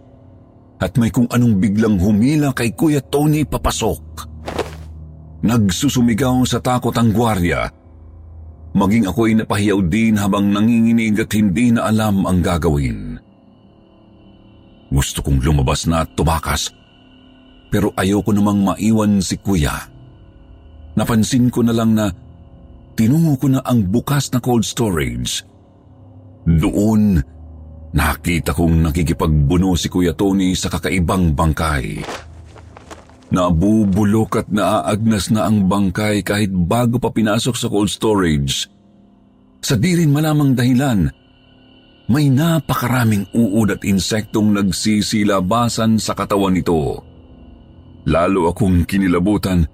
at 0.83 0.99
may 0.99 1.13
kung 1.13 1.31
anong 1.31 1.63
biglang 1.63 1.95
humila 1.95 2.51
kay 2.51 2.75
Kuya 2.75 2.99
Tony 2.99 3.47
papasok. 3.47 4.33
Nagsusumigaw 5.43 6.47
sa 6.47 6.63
takot 6.63 6.95
ang 6.95 7.12
gwardiya. 7.12 7.67
Maging 8.73 9.12
ako'y 9.12 9.38
napahiyaw 9.38 9.79
din 9.86 10.15
habang 10.17 10.49
nanginginig 10.49 11.19
at 11.19 11.29
hindi 11.36 11.75
na 11.75 11.91
alam 11.91 12.23
ang 12.25 12.39
gagawin. 12.41 13.19
Gusto 14.89 15.19
kong 15.19 15.43
lumabas 15.43 15.86
na 15.86 16.08
at 16.08 16.15
tumakas. 16.15 16.71
Pero 17.69 17.91
ayoko 17.93 18.32
namang 18.32 18.63
maiwan 18.63 19.19
si 19.19 19.38
kuya. 19.38 19.75
Napansin 20.95 21.51
ko 21.51 21.65
na 21.65 21.73
lang 21.73 21.91
na 21.97 22.08
tinungo 22.93 23.36
ko 23.38 23.49
na 23.49 23.60
ang 23.65 23.89
bukas 23.89 24.29
na 24.29 24.39
cold 24.39 24.62
storage. 24.62 25.41
Doon, 26.45 27.17
nakita 27.91 28.53
kong 28.53 28.86
nakikipagbuno 28.86 29.73
si 29.73 29.89
Kuya 29.89 30.13
Tony 30.13 30.53
sa 30.53 30.69
kakaibang 30.69 31.34
bangkay. 31.34 32.03
Nabubulok 33.34 34.46
at 34.46 34.48
naaagnas 34.54 35.34
na 35.34 35.50
ang 35.50 35.65
bangkay 35.65 36.22
kahit 36.22 36.54
bago 36.54 37.02
pa 37.02 37.10
pinasok 37.10 37.56
sa 37.58 37.65
cold 37.65 37.89
storage. 37.89 38.69
Sa 39.58 39.74
di 39.74 39.98
rin 39.98 40.13
malamang 40.13 40.54
dahilan, 40.54 41.10
may 42.13 42.30
napakaraming 42.30 43.26
uod 43.34 43.74
at 43.74 43.82
insektong 43.82 44.54
nagsisilabasan 44.54 45.98
sa 45.98 46.13
katawan 46.13 46.54
nito. 46.54 47.02
Lalo 48.06 48.54
akong 48.54 48.86
kinilabutan 48.86 49.65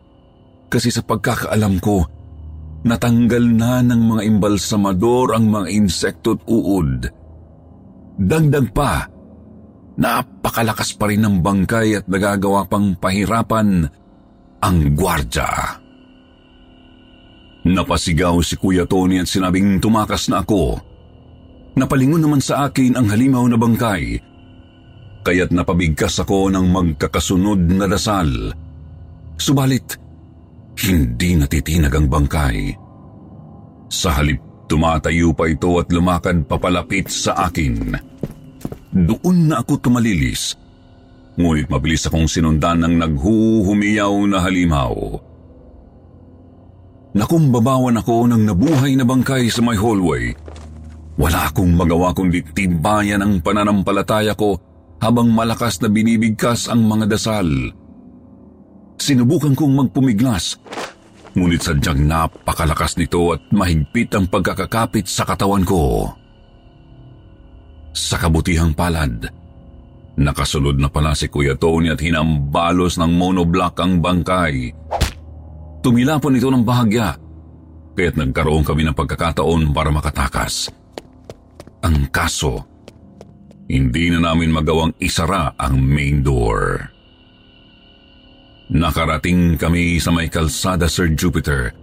kasi 0.71 0.93
sa 0.93 1.03
pagkakaalam 1.03 1.81
ko, 1.83 2.05
natanggal 2.87 3.43
na 3.43 3.83
ng 3.83 4.01
mga 4.15 4.21
imbalsamador 4.29 5.35
ang 5.35 5.51
mga 5.51 5.67
insekto 5.67 6.39
at 6.39 6.41
uod. 6.47 7.09
Dagdag 8.23 8.71
pa, 8.71 9.09
napakalakas 9.99 10.95
pa 10.95 11.11
rin 11.11 11.21
ng 11.21 11.43
bangkay 11.43 11.99
at 11.99 12.05
nagagawa 12.07 12.63
pang 12.65 12.95
pahirapan 12.95 13.83
ang 14.63 14.77
gwardya. 14.95 15.77
Napasigaw 17.67 18.39
si 18.39 18.55
Kuya 18.55 18.87
Tony 18.87 19.19
at 19.19 19.27
sinabing 19.27 19.83
tumakas 19.83 20.31
na 20.31 20.41
ako. 20.41 20.79
Napalingon 21.75 22.23
naman 22.23 22.39
sa 22.39 22.71
akin 22.71 22.95
ang 22.95 23.11
halimaw 23.11 23.45
na 23.45 23.59
bangkay, 23.59 24.17
kaya't 25.21 25.51
napabigkas 25.51 26.17
ako 26.23 26.47
ng 26.49 26.65
magkakasunod 26.71 27.59
na 27.75 27.85
dasal. 27.85 28.55
Subalit, 29.35 29.95
hindi 30.87 31.35
natitinag 31.35 31.93
ang 31.93 32.07
bangkay. 32.07 32.73
Sa 33.91 34.15
halip, 34.15 34.39
tumatayo 34.71 35.35
pa 35.35 35.47
ito 35.47 35.79
at 35.79 35.91
lumakad 35.91 36.47
papalapit 36.47 37.11
sa 37.11 37.47
akin. 37.47 38.08
Doon 38.89 39.53
na 39.53 39.61
ako 39.61 39.77
tumalilis. 39.77 40.57
Ngunit 41.37 41.69
mabilis 41.69 42.09
akong 42.09 42.25
sinundan 42.25 42.81
ng 42.83 42.95
naghuhumiyaw 42.99 44.13
na 44.27 44.41
halimaw. 44.41 44.93
Nakumbabawan 47.13 48.01
ako 48.01 48.29
ng 48.29 48.43
nabuhay 48.49 48.93
na 48.97 49.05
bangkay 49.05 49.49
sa 49.49 49.61
may 49.65 49.77
hallway. 49.77 50.33
Wala 51.19 51.49
akong 51.49 51.73
magawa 51.73 52.13
kundi 52.13 52.41
tibayan 52.53 53.21
ang 53.21 53.41
pananampalataya 53.41 54.33
ko 54.37 54.57
habang 54.99 55.31
malakas 55.31 55.79
na 55.81 55.89
binibigkas 55.89 56.67
ang 56.69 56.85
mga 56.85 57.09
dasal. 57.09 57.47
Sinubukan 58.99 59.55
kong 59.55 59.73
magpumiglas, 59.79 60.59
ngunit 61.33 61.63
sadyang 61.63 62.03
napakalakas 62.03 62.99
nito 62.99 63.31
at 63.31 63.41
mahigpit 63.51 64.11
ang 64.11 64.27
pagkakakapit 64.27 65.07
sa 65.07 65.23
katawan 65.23 65.63
ko. 65.63 66.11
Sa 67.93 68.21
kabutihang 68.21 68.77
palad, 68.77 69.25
nakasunod 70.19 70.77
na 70.77 70.89
pala 70.91 71.17
si 71.17 71.27
Kuya 71.27 71.57
Tony 71.57 71.89
at 71.89 72.01
hinambalos 72.01 73.01
ng 73.01 73.11
monoblock 73.15 73.75
ang 73.81 73.97
bangkay. 74.03 74.73
Tumilapon 75.79 76.37
ito 76.37 76.51
ng 76.51 76.63
bahagya, 76.67 77.15
kaya't 77.95 78.15
nagkaroon 78.19 78.67
kami 78.67 78.83
ng 78.85 78.95
pagkakataon 78.95 79.71
para 79.71 79.89
makatakas. 79.89 80.69
Ang 81.79 82.11
kaso, 82.11 82.67
hindi 83.71 84.11
na 84.11 84.31
namin 84.31 84.51
magawang 84.51 84.93
isara 84.99 85.55
ang 85.55 85.79
main 85.79 86.19
door. 86.19 86.83
Nakarating 88.69 89.57
kami 89.57 89.97
sa 89.97 90.13
may 90.13 90.29
kalsada, 90.29 90.85
Sir 90.85 91.09
Jupiter. 91.17 91.73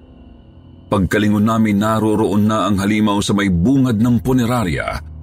Pagkalingon 0.86 1.42
namin 1.42 1.82
naroroon 1.82 2.46
na 2.46 2.70
ang 2.70 2.78
halimaw 2.78 3.18
sa 3.18 3.34
may 3.34 3.50
bungad 3.50 3.98
ng 3.98 4.22
punerarya. 4.22 5.15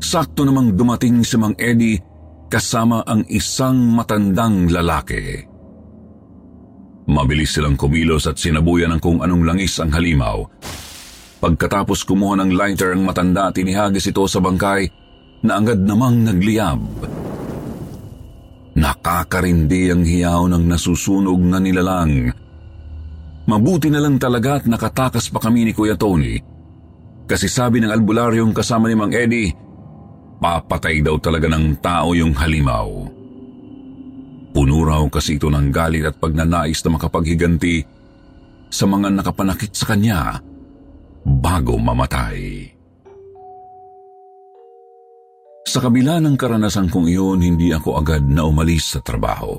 Sakto 0.00 0.48
namang 0.48 0.74
dumating 0.74 1.20
si 1.20 1.36
Mang 1.36 1.54
Eddie 1.60 2.00
kasama 2.48 3.04
ang 3.04 3.22
isang 3.28 3.76
matandang 3.92 4.72
lalaki. 4.72 5.44
Mabilis 7.10 7.54
silang 7.54 7.76
kumilos 7.76 8.24
at 8.24 8.40
sinabuyan 8.40 8.96
ng 8.96 9.00
kung 9.00 9.20
anong 9.20 9.44
langis 9.44 9.76
ang 9.78 9.92
halimaw. 9.92 10.40
Pagkatapos 11.40 12.04
kumuha 12.08 12.40
ng 12.40 12.50
lighter 12.56 12.96
ang 12.96 13.04
matanda 13.04 13.52
at 13.52 13.56
inihagis 13.60 14.08
ito 14.08 14.24
sa 14.24 14.40
bangkay 14.40 14.88
na 15.44 15.60
agad 15.60 15.80
namang 15.84 16.24
nagliyab. 16.24 16.80
Nakakarindi 18.76 19.92
ang 19.92 20.04
hiyaw 20.04 20.48
ng 20.48 20.64
nasusunog 20.64 21.40
na 21.44 21.58
nilalang. 21.60 22.32
Mabuti 23.48 23.88
na 23.90 24.00
lang 24.00 24.16
talaga 24.20 24.62
at 24.62 24.64
nakatakas 24.68 25.28
pa 25.32 25.42
kami 25.42 25.68
ni 25.68 25.72
Kuya 25.74 25.98
Tony. 25.98 26.38
Kasi 27.26 27.46
sabi 27.50 27.82
ng 27.82 27.90
albularyong 27.90 28.54
kasama 28.54 28.86
ni 28.86 28.94
Mang 28.94 29.14
Eddie, 29.14 29.50
papatay 30.40 31.04
daw 31.04 31.20
talaga 31.20 31.46
ng 31.52 31.78
tao 31.84 32.16
yung 32.16 32.32
halimaw. 32.32 32.88
Puno 34.50 34.82
raw 34.82 35.04
kasi 35.06 35.38
ito 35.38 35.46
ng 35.46 35.70
galit 35.70 36.02
at 36.08 36.18
pagnanais 36.18 36.80
na 36.82 36.90
makapaghiganti 36.96 37.86
sa 38.72 38.88
mga 38.88 39.14
nakapanakit 39.14 39.70
sa 39.76 39.94
kanya 39.94 40.42
bago 41.22 41.78
mamatay. 41.78 42.66
Sa 45.70 45.78
kabila 45.78 46.18
ng 46.18 46.34
karanasan 46.34 46.90
kong 46.90 47.06
iyon, 47.06 47.46
hindi 47.46 47.70
ako 47.70 48.02
agad 48.02 48.26
na 48.26 48.42
umalis 48.42 48.96
sa 48.96 49.00
trabaho. 49.04 49.54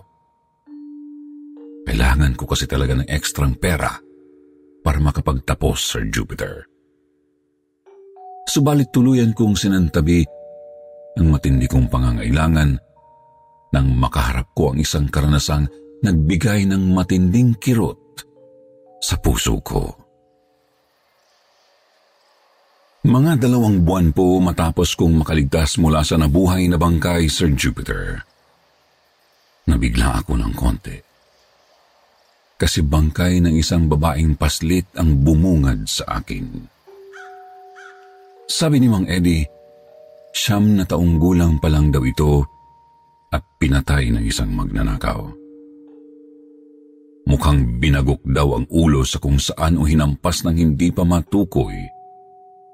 Kailangan 1.88 2.36
ko 2.36 2.44
kasi 2.52 2.68
talaga 2.68 3.00
ng 3.00 3.08
ekstrang 3.08 3.56
pera 3.56 3.96
para 4.84 5.00
makapagtapos, 5.00 5.78
Sir 5.80 6.12
Jupiter. 6.12 6.68
Subalit 8.44 8.92
tuluyan 8.92 9.32
kong 9.32 9.56
sinantabi 9.56 10.28
ang 11.18 11.28
matindi 11.28 11.68
kong 11.68 11.92
pangangailangan 11.92 12.72
nang 13.72 13.88
makaharap 13.96 14.52
ko 14.52 14.76
ang 14.76 14.78
isang 14.80 15.08
karanasang 15.08 15.68
nagbigay 16.04 16.68
ng 16.68 16.92
matinding 16.92 17.56
kirot 17.60 18.00
sa 19.00 19.16
puso 19.18 19.60
ko. 19.64 20.02
Mga 23.02 23.42
dalawang 23.42 23.82
buwan 23.82 24.14
po 24.14 24.38
matapos 24.38 24.94
kong 24.94 25.26
makaligtas 25.26 25.82
mula 25.82 26.06
sa 26.06 26.22
nabuhay 26.22 26.70
na 26.70 26.78
bangkay, 26.78 27.26
Sir 27.26 27.50
Jupiter. 27.58 28.22
Nabigla 29.66 30.22
ako 30.22 30.38
ng 30.38 30.54
konti. 30.54 30.98
Kasi 32.62 32.86
bangkay 32.86 33.42
ng 33.42 33.58
isang 33.58 33.90
babaeng 33.90 34.38
paslit 34.38 34.86
ang 34.94 35.18
bumungad 35.18 35.90
sa 35.90 36.22
akin. 36.22 36.46
Sabi 38.46 38.78
ni 38.78 38.86
Mang 38.86 39.10
Eddie, 39.10 39.50
siyam 40.32 40.76
na 40.76 40.84
taong 40.88 41.20
gulang 41.20 41.60
pa 41.60 41.68
lang 41.68 41.92
daw 41.92 42.04
ito 42.04 42.44
at 43.32 43.44
pinatay 43.60 44.12
ng 44.12 44.24
isang 44.28 44.52
magnanakaw. 44.52 45.24
Mukhang 47.30 47.80
binagok 47.80 48.20
daw 48.28 48.60
ang 48.60 48.66
ulo 48.68 49.08
sa 49.08 49.22
kung 49.22 49.38
saan 49.40 49.80
o 49.80 49.86
hinampas 49.88 50.44
ng 50.44 50.58
hindi 50.58 50.90
pa 50.92 51.06
matukoy 51.06 51.78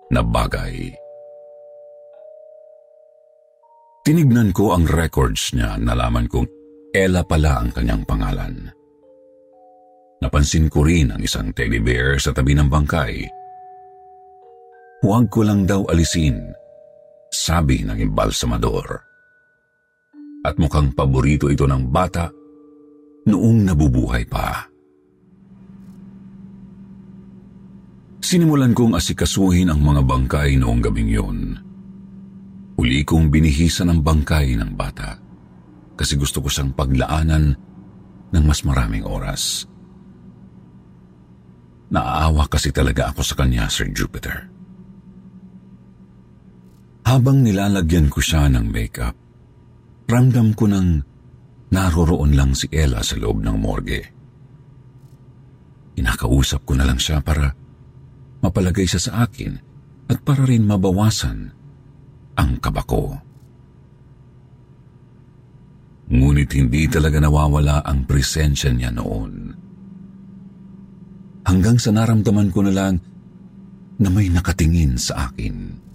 na 0.10 0.24
bagay. 0.24 0.96
Tinignan 4.08 4.56
ko 4.56 4.72
ang 4.72 4.88
records 4.88 5.52
niya, 5.52 5.76
nalaman 5.76 6.32
kong 6.32 6.48
Ella 6.96 7.22
pala 7.28 7.60
ang 7.60 7.70
kanyang 7.76 8.08
pangalan. 8.08 8.72
Napansin 10.24 10.72
ko 10.72 10.82
rin 10.82 11.14
ang 11.14 11.22
isang 11.22 11.54
teddy 11.54 11.78
bear 11.78 12.18
sa 12.18 12.34
tabi 12.34 12.58
ng 12.58 12.72
bangkay. 12.72 13.28
Huwag 15.06 15.30
ko 15.30 15.46
lang 15.46 15.70
daw 15.70 15.86
alisin, 15.92 16.56
sabi 17.32 17.84
ng 17.84 17.98
imbalsamador. 17.98 19.04
At 20.48 20.56
mukhang 20.56 20.96
paborito 20.96 21.52
ito 21.52 21.68
ng 21.68 21.92
bata 21.92 22.32
noong 23.28 23.68
nabubuhay 23.68 24.24
pa. 24.28 24.64
Sinimulan 28.24 28.76
kong 28.76 28.96
asikasuhin 28.96 29.72
ang 29.72 29.80
mga 29.84 30.02
bangkay 30.04 30.60
noong 30.60 30.84
gabing 30.84 31.12
yun. 31.12 31.40
Uli 32.78 33.02
kong 33.08 33.32
binihisan 33.32 33.88
ang 33.88 34.04
bangkay 34.04 34.56
ng 34.60 34.76
bata 34.76 35.16
kasi 35.98 36.20
gusto 36.20 36.44
ko 36.44 36.48
siyang 36.52 36.76
paglaanan 36.76 37.56
ng 38.32 38.44
mas 38.46 38.62
maraming 38.68 39.08
oras. 39.08 39.66
Naaawa 41.88 42.52
kasi 42.52 42.76
talaga 42.76 43.16
ako 43.16 43.24
sa 43.24 43.36
kanya, 43.40 43.72
Sir 43.72 43.88
Jupiter. 43.96 44.57
Habang 47.08 47.40
nilalagyan 47.40 48.12
ko 48.12 48.20
siya 48.20 48.52
ng 48.52 48.68
makeup, 48.68 49.16
ramdam 50.12 50.52
ko 50.52 50.68
nang 50.68 51.08
naroroon 51.72 52.36
lang 52.36 52.52
si 52.52 52.68
Ella 52.68 53.00
sa 53.00 53.16
loob 53.16 53.40
ng 53.48 53.56
morgue. 53.56 54.04
Inakausap 55.96 56.68
ko 56.68 56.76
na 56.76 56.84
lang 56.84 57.00
siya 57.00 57.24
para 57.24 57.56
mapalagay 58.44 58.84
siya 58.84 59.00
sa 59.00 59.12
akin 59.24 59.56
at 60.12 60.20
para 60.20 60.44
rin 60.44 60.68
mabawasan 60.68 61.48
ang 62.36 62.52
kaba 62.60 62.84
ko. 62.84 63.16
Ngunit 66.12 66.60
hindi 66.60 66.92
talaga 66.92 67.24
nawawala 67.24 67.88
ang 67.88 68.04
presensya 68.04 68.76
niya 68.76 68.92
noon. 68.92 69.56
Hanggang 71.48 71.80
sa 71.80 71.96
naramdaman 71.96 72.52
ko 72.52 72.68
na 72.68 72.74
lang 72.76 73.00
na 73.96 74.12
may 74.12 74.28
nakatingin 74.28 75.00
sa 75.00 75.32
akin. 75.32 75.87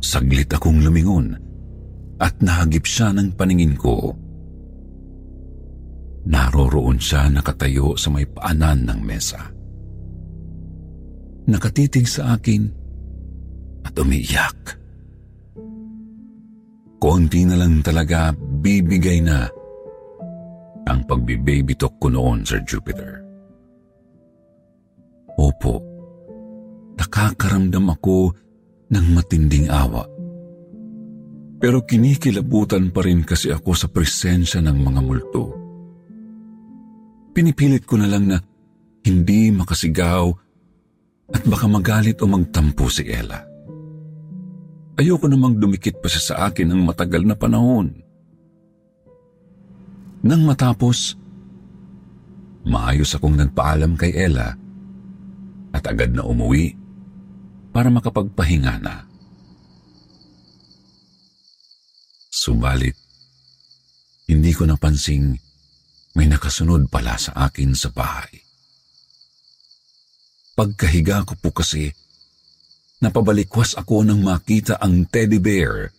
Saglit 0.00 0.52
akong 0.52 0.80
lumingon 0.84 1.34
at 2.16 2.36
nahagip 2.40 2.84
siya 2.88 3.12
ng 3.12 3.36
paningin 3.36 3.76
ko. 3.76 4.12
Naroroon 6.26 6.98
siya 6.98 7.30
nakatayo 7.30 7.94
sa 7.94 8.10
may 8.10 8.26
paanan 8.26 8.88
ng 8.88 9.00
mesa. 9.04 9.40
Nakatitig 11.46 12.10
sa 12.10 12.34
akin 12.34 12.66
at 13.86 13.94
umiiyak. 13.94 14.58
Konti 16.98 17.46
na 17.46 17.54
lang 17.54 17.84
talaga 17.86 18.34
bibigay 18.34 19.22
na 19.22 19.46
ang 20.86 21.02
pagbibabytalk 21.06 21.94
ko 22.02 22.10
noon, 22.10 22.42
Sir 22.42 22.62
Jupiter. 22.66 23.22
Opo, 25.38 25.78
nakakaramdam 26.98 27.92
ako 27.94 28.34
ng 28.90 29.06
matinding 29.14 29.66
awa. 29.66 30.06
Pero 31.56 31.82
kinikilabutan 31.82 32.92
pa 32.92 33.00
rin 33.02 33.24
kasi 33.24 33.50
ako 33.50 33.72
sa 33.72 33.88
presensya 33.88 34.60
ng 34.60 34.76
mga 34.76 35.00
multo. 35.00 35.44
Pinipilit 37.32 37.84
ko 37.88 37.96
na 37.96 38.08
lang 38.08 38.28
na 38.28 38.38
hindi 39.04 39.48
makasigaw 39.50 40.24
at 41.32 41.42
baka 41.42 41.66
magalit 41.66 42.20
o 42.22 42.28
magtampo 42.28 42.86
si 42.86 43.08
Ella. 43.08 43.40
Ayoko 44.96 45.28
namang 45.28 45.60
dumikit 45.60 46.00
pa 46.00 46.08
siya 46.08 46.22
sa 46.22 46.34
akin 46.48 46.72
ng 46.72 46.80
matagal 46.86 47.22
na 47.24 47.36
panahon. 47.36 47.92
Nang 50.24 50.42
matapos, 50.48 51.12
maayos 52.64 53.12
akong 53.12 53.36
nagpaalam 53.36 53.94
kay 54.00 54.16
Ella 54.16 54.56
at 55.76 55.84
agad 55.84 56.16
na 56.16 56.24
umuwi 56.24 56.85
para 57.76 57.92
makapagpahinga 57.92 58.80
na. 58.80 59.04
Subalit, 62.32 62.96
hindi 64.32 64.56
ko 64.56 64.64
napansing 64.64 65.36
may 66.16 66.24
nakasunod 66.24 66.88
pala 66.88 67.20
sa 67.20 67.36
akin 67.36 67.76
sa 67.76 67.92
bahay. 67.92 68.40
Pagkahiga 70.56 71.28
ko 71.28 71.36
po 71.36 71.52
kasi, 71.52 71.92
napabalikwas 73.04 73.76
ako 73.76 74.08
nang 74.08 74.24
makita 74.24 74.80
ang 74.80 75.04
teddy 75.12 75.36
bear 75.36 75.92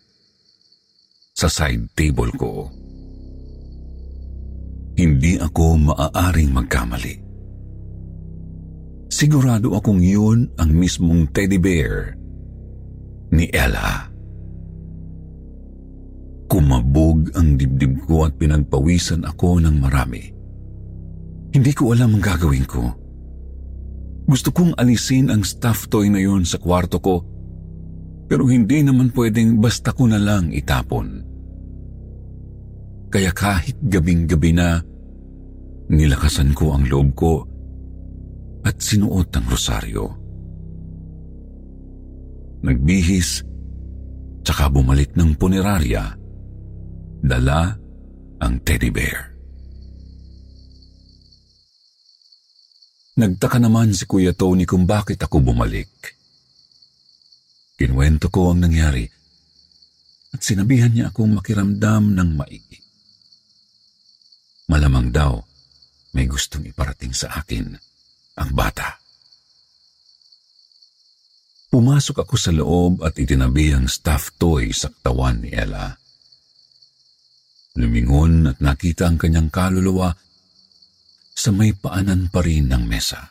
sa 1.38 1.46
side 1.46 1.94
table 1.94 2.34
ko. 2.34 2.74
Hindi 4.98 5.38
ako 5.38 5.94
maaaring 5.94 6.50
magkamali. 6.50 7.27
Sigurado 9.08 9.72
akong 9.72 10.04
yun 10.04 10.52
ang 10.60 10.76
mismong 10.76 11.32
teddy 11.32 11.56
bear 11.56 12.20
ni 13.32 13.48
Ella. 13.56 14.08
Kumabog 16.48 17.32
ang 17.36 17.56
dibdib 17.56 18.04
ko 18.08 18.28
at 18.28 18.36
pinagpawisan 18.36 19.24
ako 19.24 19.64
ng 19.64 19.76
marami. 19.80 20.24
Hindi 21.56 21.72
ko 21.72 21.96
alam 21.96 22.20
ang 22.20 22.24
gagawin 22.24 22.68
ko. 22.68 22.84
Gusto 24.28 24.52
kong 24.52 24.76
alisin 24.76 25.32
ang 25.32 25.44
stuffed 25.48 25.88
toy 25.88 26.12
na 26.12 26.20
yon 26.20 26.44
sa 26.44 26.60
kwarto 26.60 27.00
ko, 27.00 27.24
pero 28.28 28.44
hindi 28.52 28.84
naman 28.84 29.16
pwedeng 29.16 29.64
basta 29.64 29.96
ko 29.96 30.04
na 30.12 30.20
lang 30.20 30.52
itapon. 30.52 31.24
Kaya 33.08 33.32
kahit 33.32 33.80
gabing-gabi 33.88 34.52
na, 34.52 34.84
nilakasan 35.88 36.52
ko 36.52 36.76
ang 36.76 36.92
loob 36.92 37.16
ko 37.16 37.48
at 38.68 38.84
sinuot 38.84 39.32
ang 39.32 39.48
rosaryo. 39.48 40.06
Nagbihis, 42.68 43.48
tsaka 44.44 44.68
bumalik 44.68 45.16
ng 45.16 45.40
punerarya, 45.40 46.12
dala 47.24 47.72
ang 48.44 48.54
teddy 48.68 48.92
bear. 48.92 49.32
Nagtaka 53.18 53.58
naman 53.58 53.96
si 53.96 54.04
Kuya 54.04 54.36
Tony 54.36 54.68
kung 54.68 54.84
bakit 54.84 55.18
ako 55.24 55.42
bumalik. 55.42 55.90
Kinuwento 57.80 58.30
ko 58.30 58.54
ang 58.54 58.62
nangyari 58.62 59.08
at 60.36 60.44
sinabihan 60.44 60.92
niya 60.92 61.10
akong 61.10 61.34
makiramdam 61.34 62.14
ng 62.14 62.30
maigi. 62.36 62.78
Malamang 64.70 65.10
daw 65.10 65.40
may 66.14 66.30
gustong 66.30 66.68
iparating 66.68 67.16
sa 67.16 67.32
akin 67.42 67.87
ang 68.38 68.54
bata. 68.54 69.02
Pumasok 71.68 72.24
ako 72.24 72.36
sa 72.40 72.56
loob 72.56 73.04
at 73.04 73.20
itinabi 73.20 73.76
ang 73.76 73.92
stuffed 73.92 74.40
toy 74.40 74.72
sa 74.72 74.88
katawan 74.88 75.44
ni 75.44 75.52
Ella. 75.52 75.92
Lumingon 77.78 78.50
at 78.50 78.58
nakita 78.64 79.06
ang 79.06 79.20
kanyang 79.20 79.52
kaluluwa 79.52 80.16
sa 81.38 81.54
may 81.54 81.76
paanan 81.76 82.32
pa 82.34 82.42
rin 82.42 82.72
ng 82.72 82.84
mesa. 82.88 83.30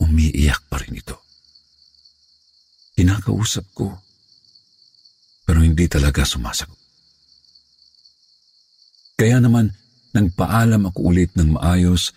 Umiiyak 0.00 0.66
pa 0.66 0.80
rin 0.80 0.98
ito. 0.98 1.22
Kinakausap 2.96 3.66
ko, 3.76 3.94
pero 5.46 5.62
hindi 5.62 5.86
talaga 5.86 6.26
sumasagot. 6.26 6.80
Kaya 9.14 9.38
naman, 9.38 9.70
nagpaalam 10.16 10.88
ako 10.88 10.98
ulit 11.12 11.30
ng 11.36 11.60
maayos 11.60 12.16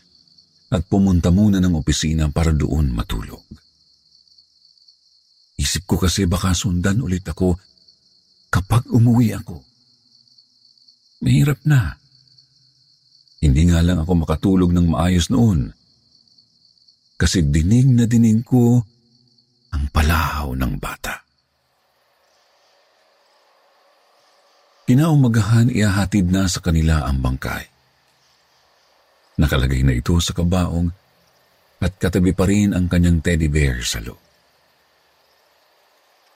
at 0.74 0.82
pumunta 0.90 1.30
muna 1.30 1.62
ng 1.62 1.78
opisina 1.78 2.34
para 2.34 2.50
doon 2.50 2.90
matulog. 2.90 3.46
Isip 5.54 5.86
ko 5.86 6.02
kasi 6.02 6.26
baka 6.26 6.58
sundan 6.58 6.98
ulit 7.06 7.22
ako 7.30 7.54
kapag 8.50 8.90
umuwi 8.90 9.38
ako. 9.38 9.62
Mahirap 11.22 11.62
na. 11.70 11.94
Hindi 13.38 13.70
nga 13.70 13.86
lang 13.86 14.02
ako 14.02 14.12
makatulog 14.26 14.74
ng 14.74 14.92
maayos 14.92 15.30
noon. 15.30 15.70
Kasi 17.16 17.46
dinig 17.46 17.88
na 17.94 18.10
dinig 18.10 18.42
ko 18.42 18.82
ang 19.72 19.84
palahaw 19.94 20.58
ng 20.58 20.74
bata. 20.82 21.22
Kinaumagahan 24.84 25.72
iahatid 25.72 26.28
na 26.28 26.50
sa 26.50 26.60
kanila 26.60 27.08
ang 27.08 27.24
bangkay. 27.24 27.73
Nakalagay 29.40 29.82
na 29.82 29.98
ito 29.98 30.14
sa 30.22 30.36
kabaong 30.38 30.90
at 31.84 31.92
katabi 32.00 32.32
pa 32.32 32.46
rin 32.46 32.72
ang 32.72 32.86
kanyang 32.88 33.20
teddy 33.20 33.50
bear 33.50 33.82
sa 33.82 34.00
loob. 34.00 34.22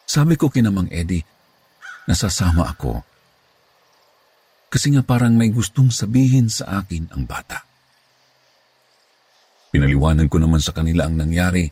Sabi 0.08 0.40
ko 0.40 0.48
kinamang 0.48 0.88
Eddie, 0.88 1.24
nasasama 2.08 2.64
ako 2.72 3.04
kasi 4.68 4.92
nga 4.92 5.04
parang 5.04 5.36
may 5.36 5.52
gustong 5.52 5.92
sabihin 5.92 6.52
sa 6.52 6.84
akin 6.84 7.12
ang 7.12 7.24
bata. 7.28 7.64
Pinaliwanag 9.72 10.28
ko 10.32 10.40
naman 10.40 10.64
sa 10.64 10.72
kanila 10.72 11.08
ang 11.08 11.20
nangyari 11.20 11.68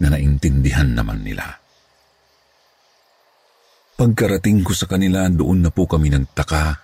na 0.00 0.08
naintindihan 0.10 0.90
naman 0.90 1.22
nila. 1.22 1.46
Pagkarating 4.00 4.64
ko 4.64 4.72
sa 4.72 4.88
kanila, 4.88 5.28
doon 5.28 5.66
na 5.66 5.70
po 5.74 5.84
kami 5.84 6.08
nagtaka 6.08 6.78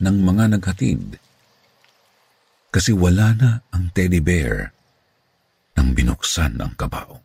ng 0.00 0.16
mga 0.22 0.44
naghatid 0.56 1.20
kasi 2.74 2.90
wala 2.90 3.30
na 3.38 3.62
ang 3.70 3.94
teddy 3.94 4.18
bear 4.18 4.74
nang 5.78 5.94
binuksan 5.94 6.58
ang 6.58 6.74
kabao. 6.74 7.22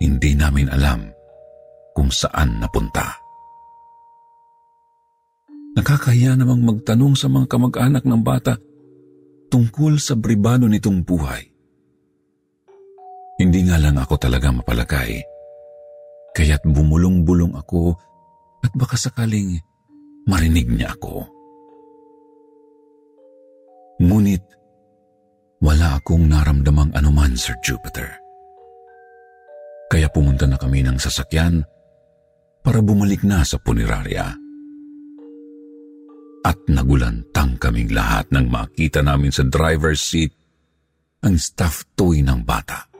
Hindi 0.00 0.32
namin 0.32 0.72
alam 0.72 1.04
kung 1.92 2.08
saan 2.08 2.64
napunta. 2.64 3.12
Nakakahiya 5.76 6.32
namang 6.36 6.64
magtanong 6.64 7.12
sa 7.12 7.28
mga 7.28 7.48
kamag-anak 7.48 8.04
ng 8.08 8.20
bata 8.24 8.56
tungkol 9.52 10.00
sa 10.00 10.16
bribado 10.16 10.64
nitong 10.64 11.04
buhay. 11.04 11.44
Hindi 13.36 13.68
nga 13.68 13.76
lang 13.76 14.00
ako 14.00 14.16
talaga 14.16 14.48
mapalagay, 14.48 15.20
kaya't 16.32 16.64
bumulong-bulong 16.64 17.52
ako 17.56 17.96
at 18.64 18.72
baka 18.76 18.96
sakaling 18.96 19.60
marinig 20.24 20.68
niya 20.68 20.96
ako. 20.96 21.31
Ngunit 24.02 24.42
wala 25.62 26.02
akong 26.02 26.26
naramdamang 26.26 26.90
anuman, 26.98 27.38
Sir 27.38 27.54
Jupiter. 27.62 28.10
Kaya 29.86 30.10
pumunta 30.10 30.50
na 30.50 30.58
kami 30.58 30.82
ng 30.82 30.98
sasakyan 30.98 31.62
para 32.66 32.82
bumalik 32.82 33.22
na 33.22 33.46
sa 33.46 33.62
punerarya 33.62 34.34
at 36.42 36.58
nagulantang 36.66 37.54
kaming 37.62 37.94
lahat 37.94 38.26
nang 38.34 38.50
makita 38.50 39.06
namin 39.06 39.30
sa 39.30 39.46
driver's 39.46 40.02
seat 40.02 40.34
ang 41.22 41.38
stuffed 41.38 41.94
toy 41.94 42.26
ng 42.26 42.42
bata. 42.42 42.90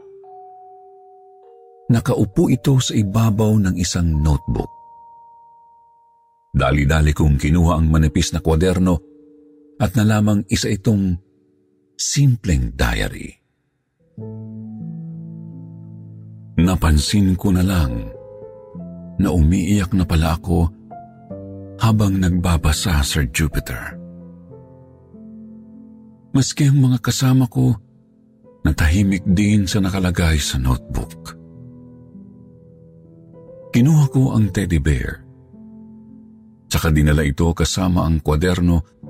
Nakaupo 1.90 2.46
ito 2.46 2.78
sa 2.78 2.94
ibabaw 2.94 3.58
ng 3.58 3.74
isang 3.74 4.22
notebook. 4.22 4.70
Dali-dali 6.54 7.10
kong 7.10 7.42
kinuha 7.42 7.82
ang 7.82 7.90
manipis 7.90 8.30
na 8.30 8.38
kwaderno 8.38 9.11
at 9.82 9.98
nalamang 9.98 10.46
isa 10.46 10.70
itong 10.70 11.18
simpleng 11.98 12.70
diary. 12.78 13.34
Napansin 16.62 17.34
ko 17.34 17.50
na 17.50 17.66
lang 17.66 18.14
na 19.18 19.28
umiiyak 19.34 19.90
na 19.98 20.06
pala 20.06 20.38
ako 20.38 20.70
habang 21.82 22.14
nagbabasa, 22.22 23.02
Sir 23.02 23.26
Jupiter. 23.34 23.98
Maski 26.30 26.70
ang 26.70 26.78
mga 26.78 27.02
kasama 27.02 27.50
ko 27.50 27.74
natahimik 28.62 29.26
din 29.26 29.66
sa 29.66 29.82
nakalagay 29.82 30.38
sa 30.38 30.62
notebook. 30.62 31.34
Kinuha 33.74 34.04
ko 34.14 34.38
ang 34.38 34.54
teddy 34.54 34.78
bear. 34.78 35.26
Tsaka 36.70 36.88
dinala 36.94 37.26
ito 37.26 37.50
kasama 37.52 38.06
ang 38.06 38.22
kwaderno 38.22 39.01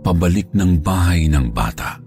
pabalik 0.00 0.50
ng 0.52 0.80
bahay 0.80 1.28
ng 1.30 1.52
bata. 1.52 2.00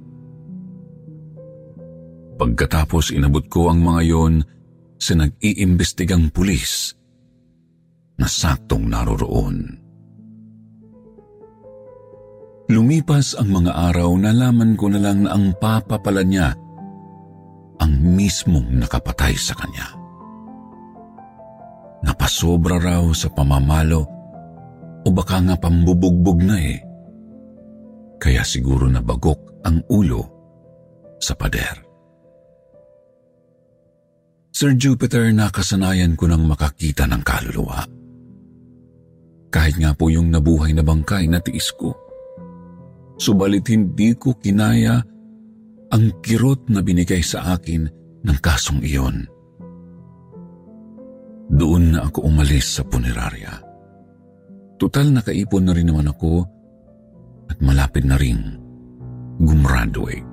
Pagkatapos 2.40 3.12
inabot 3.12 3.44
ko 3.52 3.68
ang 3.68 3.84
mga 3.84 4.02
yon 4.08 4.34
sa 5.00 5.16
nag-iimbestigang 5.16 6.32
pulis 6.32 6.96
na 8.20 8.28
saktong 8.28 8.88
naroroon. 8.88 9.80
Lumipas 12.70 13.34
ang 13.34 13.50
mga 13.50 13.72
araw, 13.92 14.14
nalaman 14.20 14.78
ko 14.78 14.94
na 14.94 15.00
lang 15.02 15.26
na 15.26 15.34
ang 15.34 15.58
papa 15.58 15.98
pala 15.98 16.22
niya 16.22 16.54
ang 17.80 17.94
mismong 18.14 18.78
nakapatay 18.78 19.34
sa 19.34 19.58
kanya. 19.58 19.96
Napasobra 22.06 22.78
raw 22.78 23.04
sa 23.12 23.28
pamamalo 23.34 24.06
o 25.04 25.08
baka 25.10 25.42
nga 25.44 25.56
pambubugbog 25.58 26.40
na 26.44 26.60
eh. 26.60 26.80
Kaya 28.20 28.44
siguro 28.44 28.92
nabagok 28.92 29.64
ang 29.64 29.80
ulo 29.88 30.22
sa 31.24 31.34
pader. 31.40 31.88
Sir 34.52 34.76
Jupiter, 34.76 35.32
nakasanayan 35.32 36.20
ko 36.20 36.28
nang 36.28 36.44
makakita 36.44 37.08
ng 37.08 37.24
kaluluwa. 37.24 37.80
Kahit 39.48 39.80
nga 39.80 39.96
po 39.96 40.12
yung 40.12 40.28
nabuhay 40.30 40.76
na 40.76 40.84
bangkay 40.84 41.32
na 41.32 41.40
tiis 41.40 41.72
ko. 41.80 41.96
Subalit 43.16 43.72
hindi 43.72 44.12
ko 44.20 44.36
kinaya 44.36 45.00
ang 45.90 46.06
kirot 46.20 46.68
na 46.68 46.84
binigay 46.84 47.24
sa 47.24 47.56
akin 47.56 47.88
ng 48.20 48.38
kasong 48.44 48.84
iyon. 48.84 49.26
Doon 51.50 51.96
na 51.96 52.06
ako 52.06 52.30
umalis 52.30 52.78
sa 52.78 52.84
punerarya. 52.84 53.64
Tutal 54.76 55.10
nakaipon 55.10 55.66
na 55.66 55.74
rin 55.74 55.88
naman 55.88 56.12
ako 56.12 56.59
at 57.50 57.58
malapit 57.60 58.06
na 58.06 58.16
rin 58.16 58.56
gumraduate. 59.42 60.30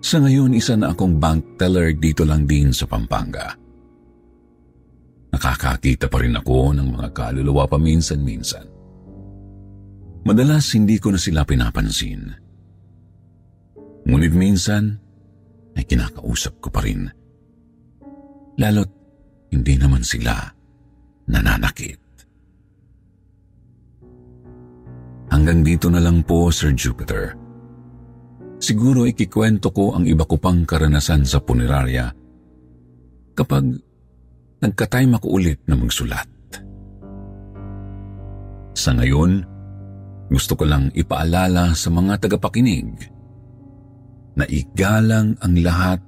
Sa 0.00 0.18
ngayon, 0.18 0.56
isa 0.56 0.74
na 0.74 0.90
akong 0.90 1.22
bank 1.22 1.60
teller 1.60 1.94
dito 1.94 2.26
lang 2.26 2.48
din 2.48 2.74
sa 2.74 2.88
Pampanga. 2.88 3.54
Nakakakita 5.30 6.10
pa 6.10 6.18
rin 6.18 6.34
ako 6.34 6.74
ng 6.74 6.88
mga 6.98 7.08
kaluluwa 7.14 7.70
paminsan-minsan. 7.70 8.66
Madalas 10.26 10.66
hindi 10.74 10.98
ko 10.98 11.14
na 11.14 11.20
sila 11.20 11.46
pinapansin. 11.46 12.26
Ngunit 14.10 14.34
minsan 14.34 14.98
ay 15.78 15.86
kinakausap 15.86 16.58
ko 16.58 16.68
pa 16.74 16.82
rin. 16.82 17.06
Lalo't 18.58 18.90
hindi 19.54 19.78
naman 19.78 20.02
sila 20.02 20.59
nananakit. 21.28 22.00
Hanggang 25.30 25.62
dito 25.62 25.86
na 25.88 26.02
lang 26.02 26.26
po, 26.26 26.50
Sir 26.50 26.74
Jupiter. 26.74 27.38
Siguro 28.60 29.08
ikikwento 29.08 29.72
ko 29.72 29.96
ang 29.96 30.04
iba 30.04 30.26
ko 30.28 30.36
pang 30.36 30.68
karanasan 30.68 31.24
sa 31.24 31.40
punerarya 31.40 32.12
kapag 33.32 33.64
nagka-time 34.60 35.16
ako 35.16 35.26
ulit 35.40 35.64
na 35.64 35.80
magsulat. 35.80 36.28
Sa 38.76 38.92
ngayon, 38.92 39.40
gusto 40.28 40.52
ko 40.60 40.68
lang 40.68 40.92
ipaalala 40.92 41.72
sa 41.72 41.88
mga 41.88 42.20
tagapakinig 42.20 42.90
na 44.36 44.44
igalang 44.44 45.34
ang 45.40 45.54
lahat 45.56 46.00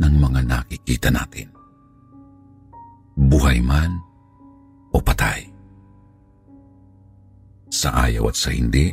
ng 0.00 0.14
mga 0.18 0.40
nakikita 0.44 1.08
natin. 1.14 1.48
Buhay 3.14 3.62
man 3.62 4.09
o 4.90 4.98
patay. 4.98 5.46
Sa 7.70 7.94
ayaw 8.10 8.28
at 8.28 8.36
sa 8.36 8.50
hindi, 8.50 8.90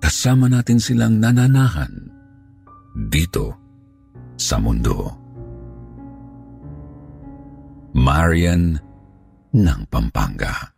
kasama 0.00 0.48
natin 0.48 0.80
silang 0.80 1.20
nananahan 1.20 1.92
dito 3.12 3.54
sa 4.40 4.56
mundo. 4.56 5.12
Marian 7.92 8.80
ng 9.52 9.80
Pampanga 9.92 10.71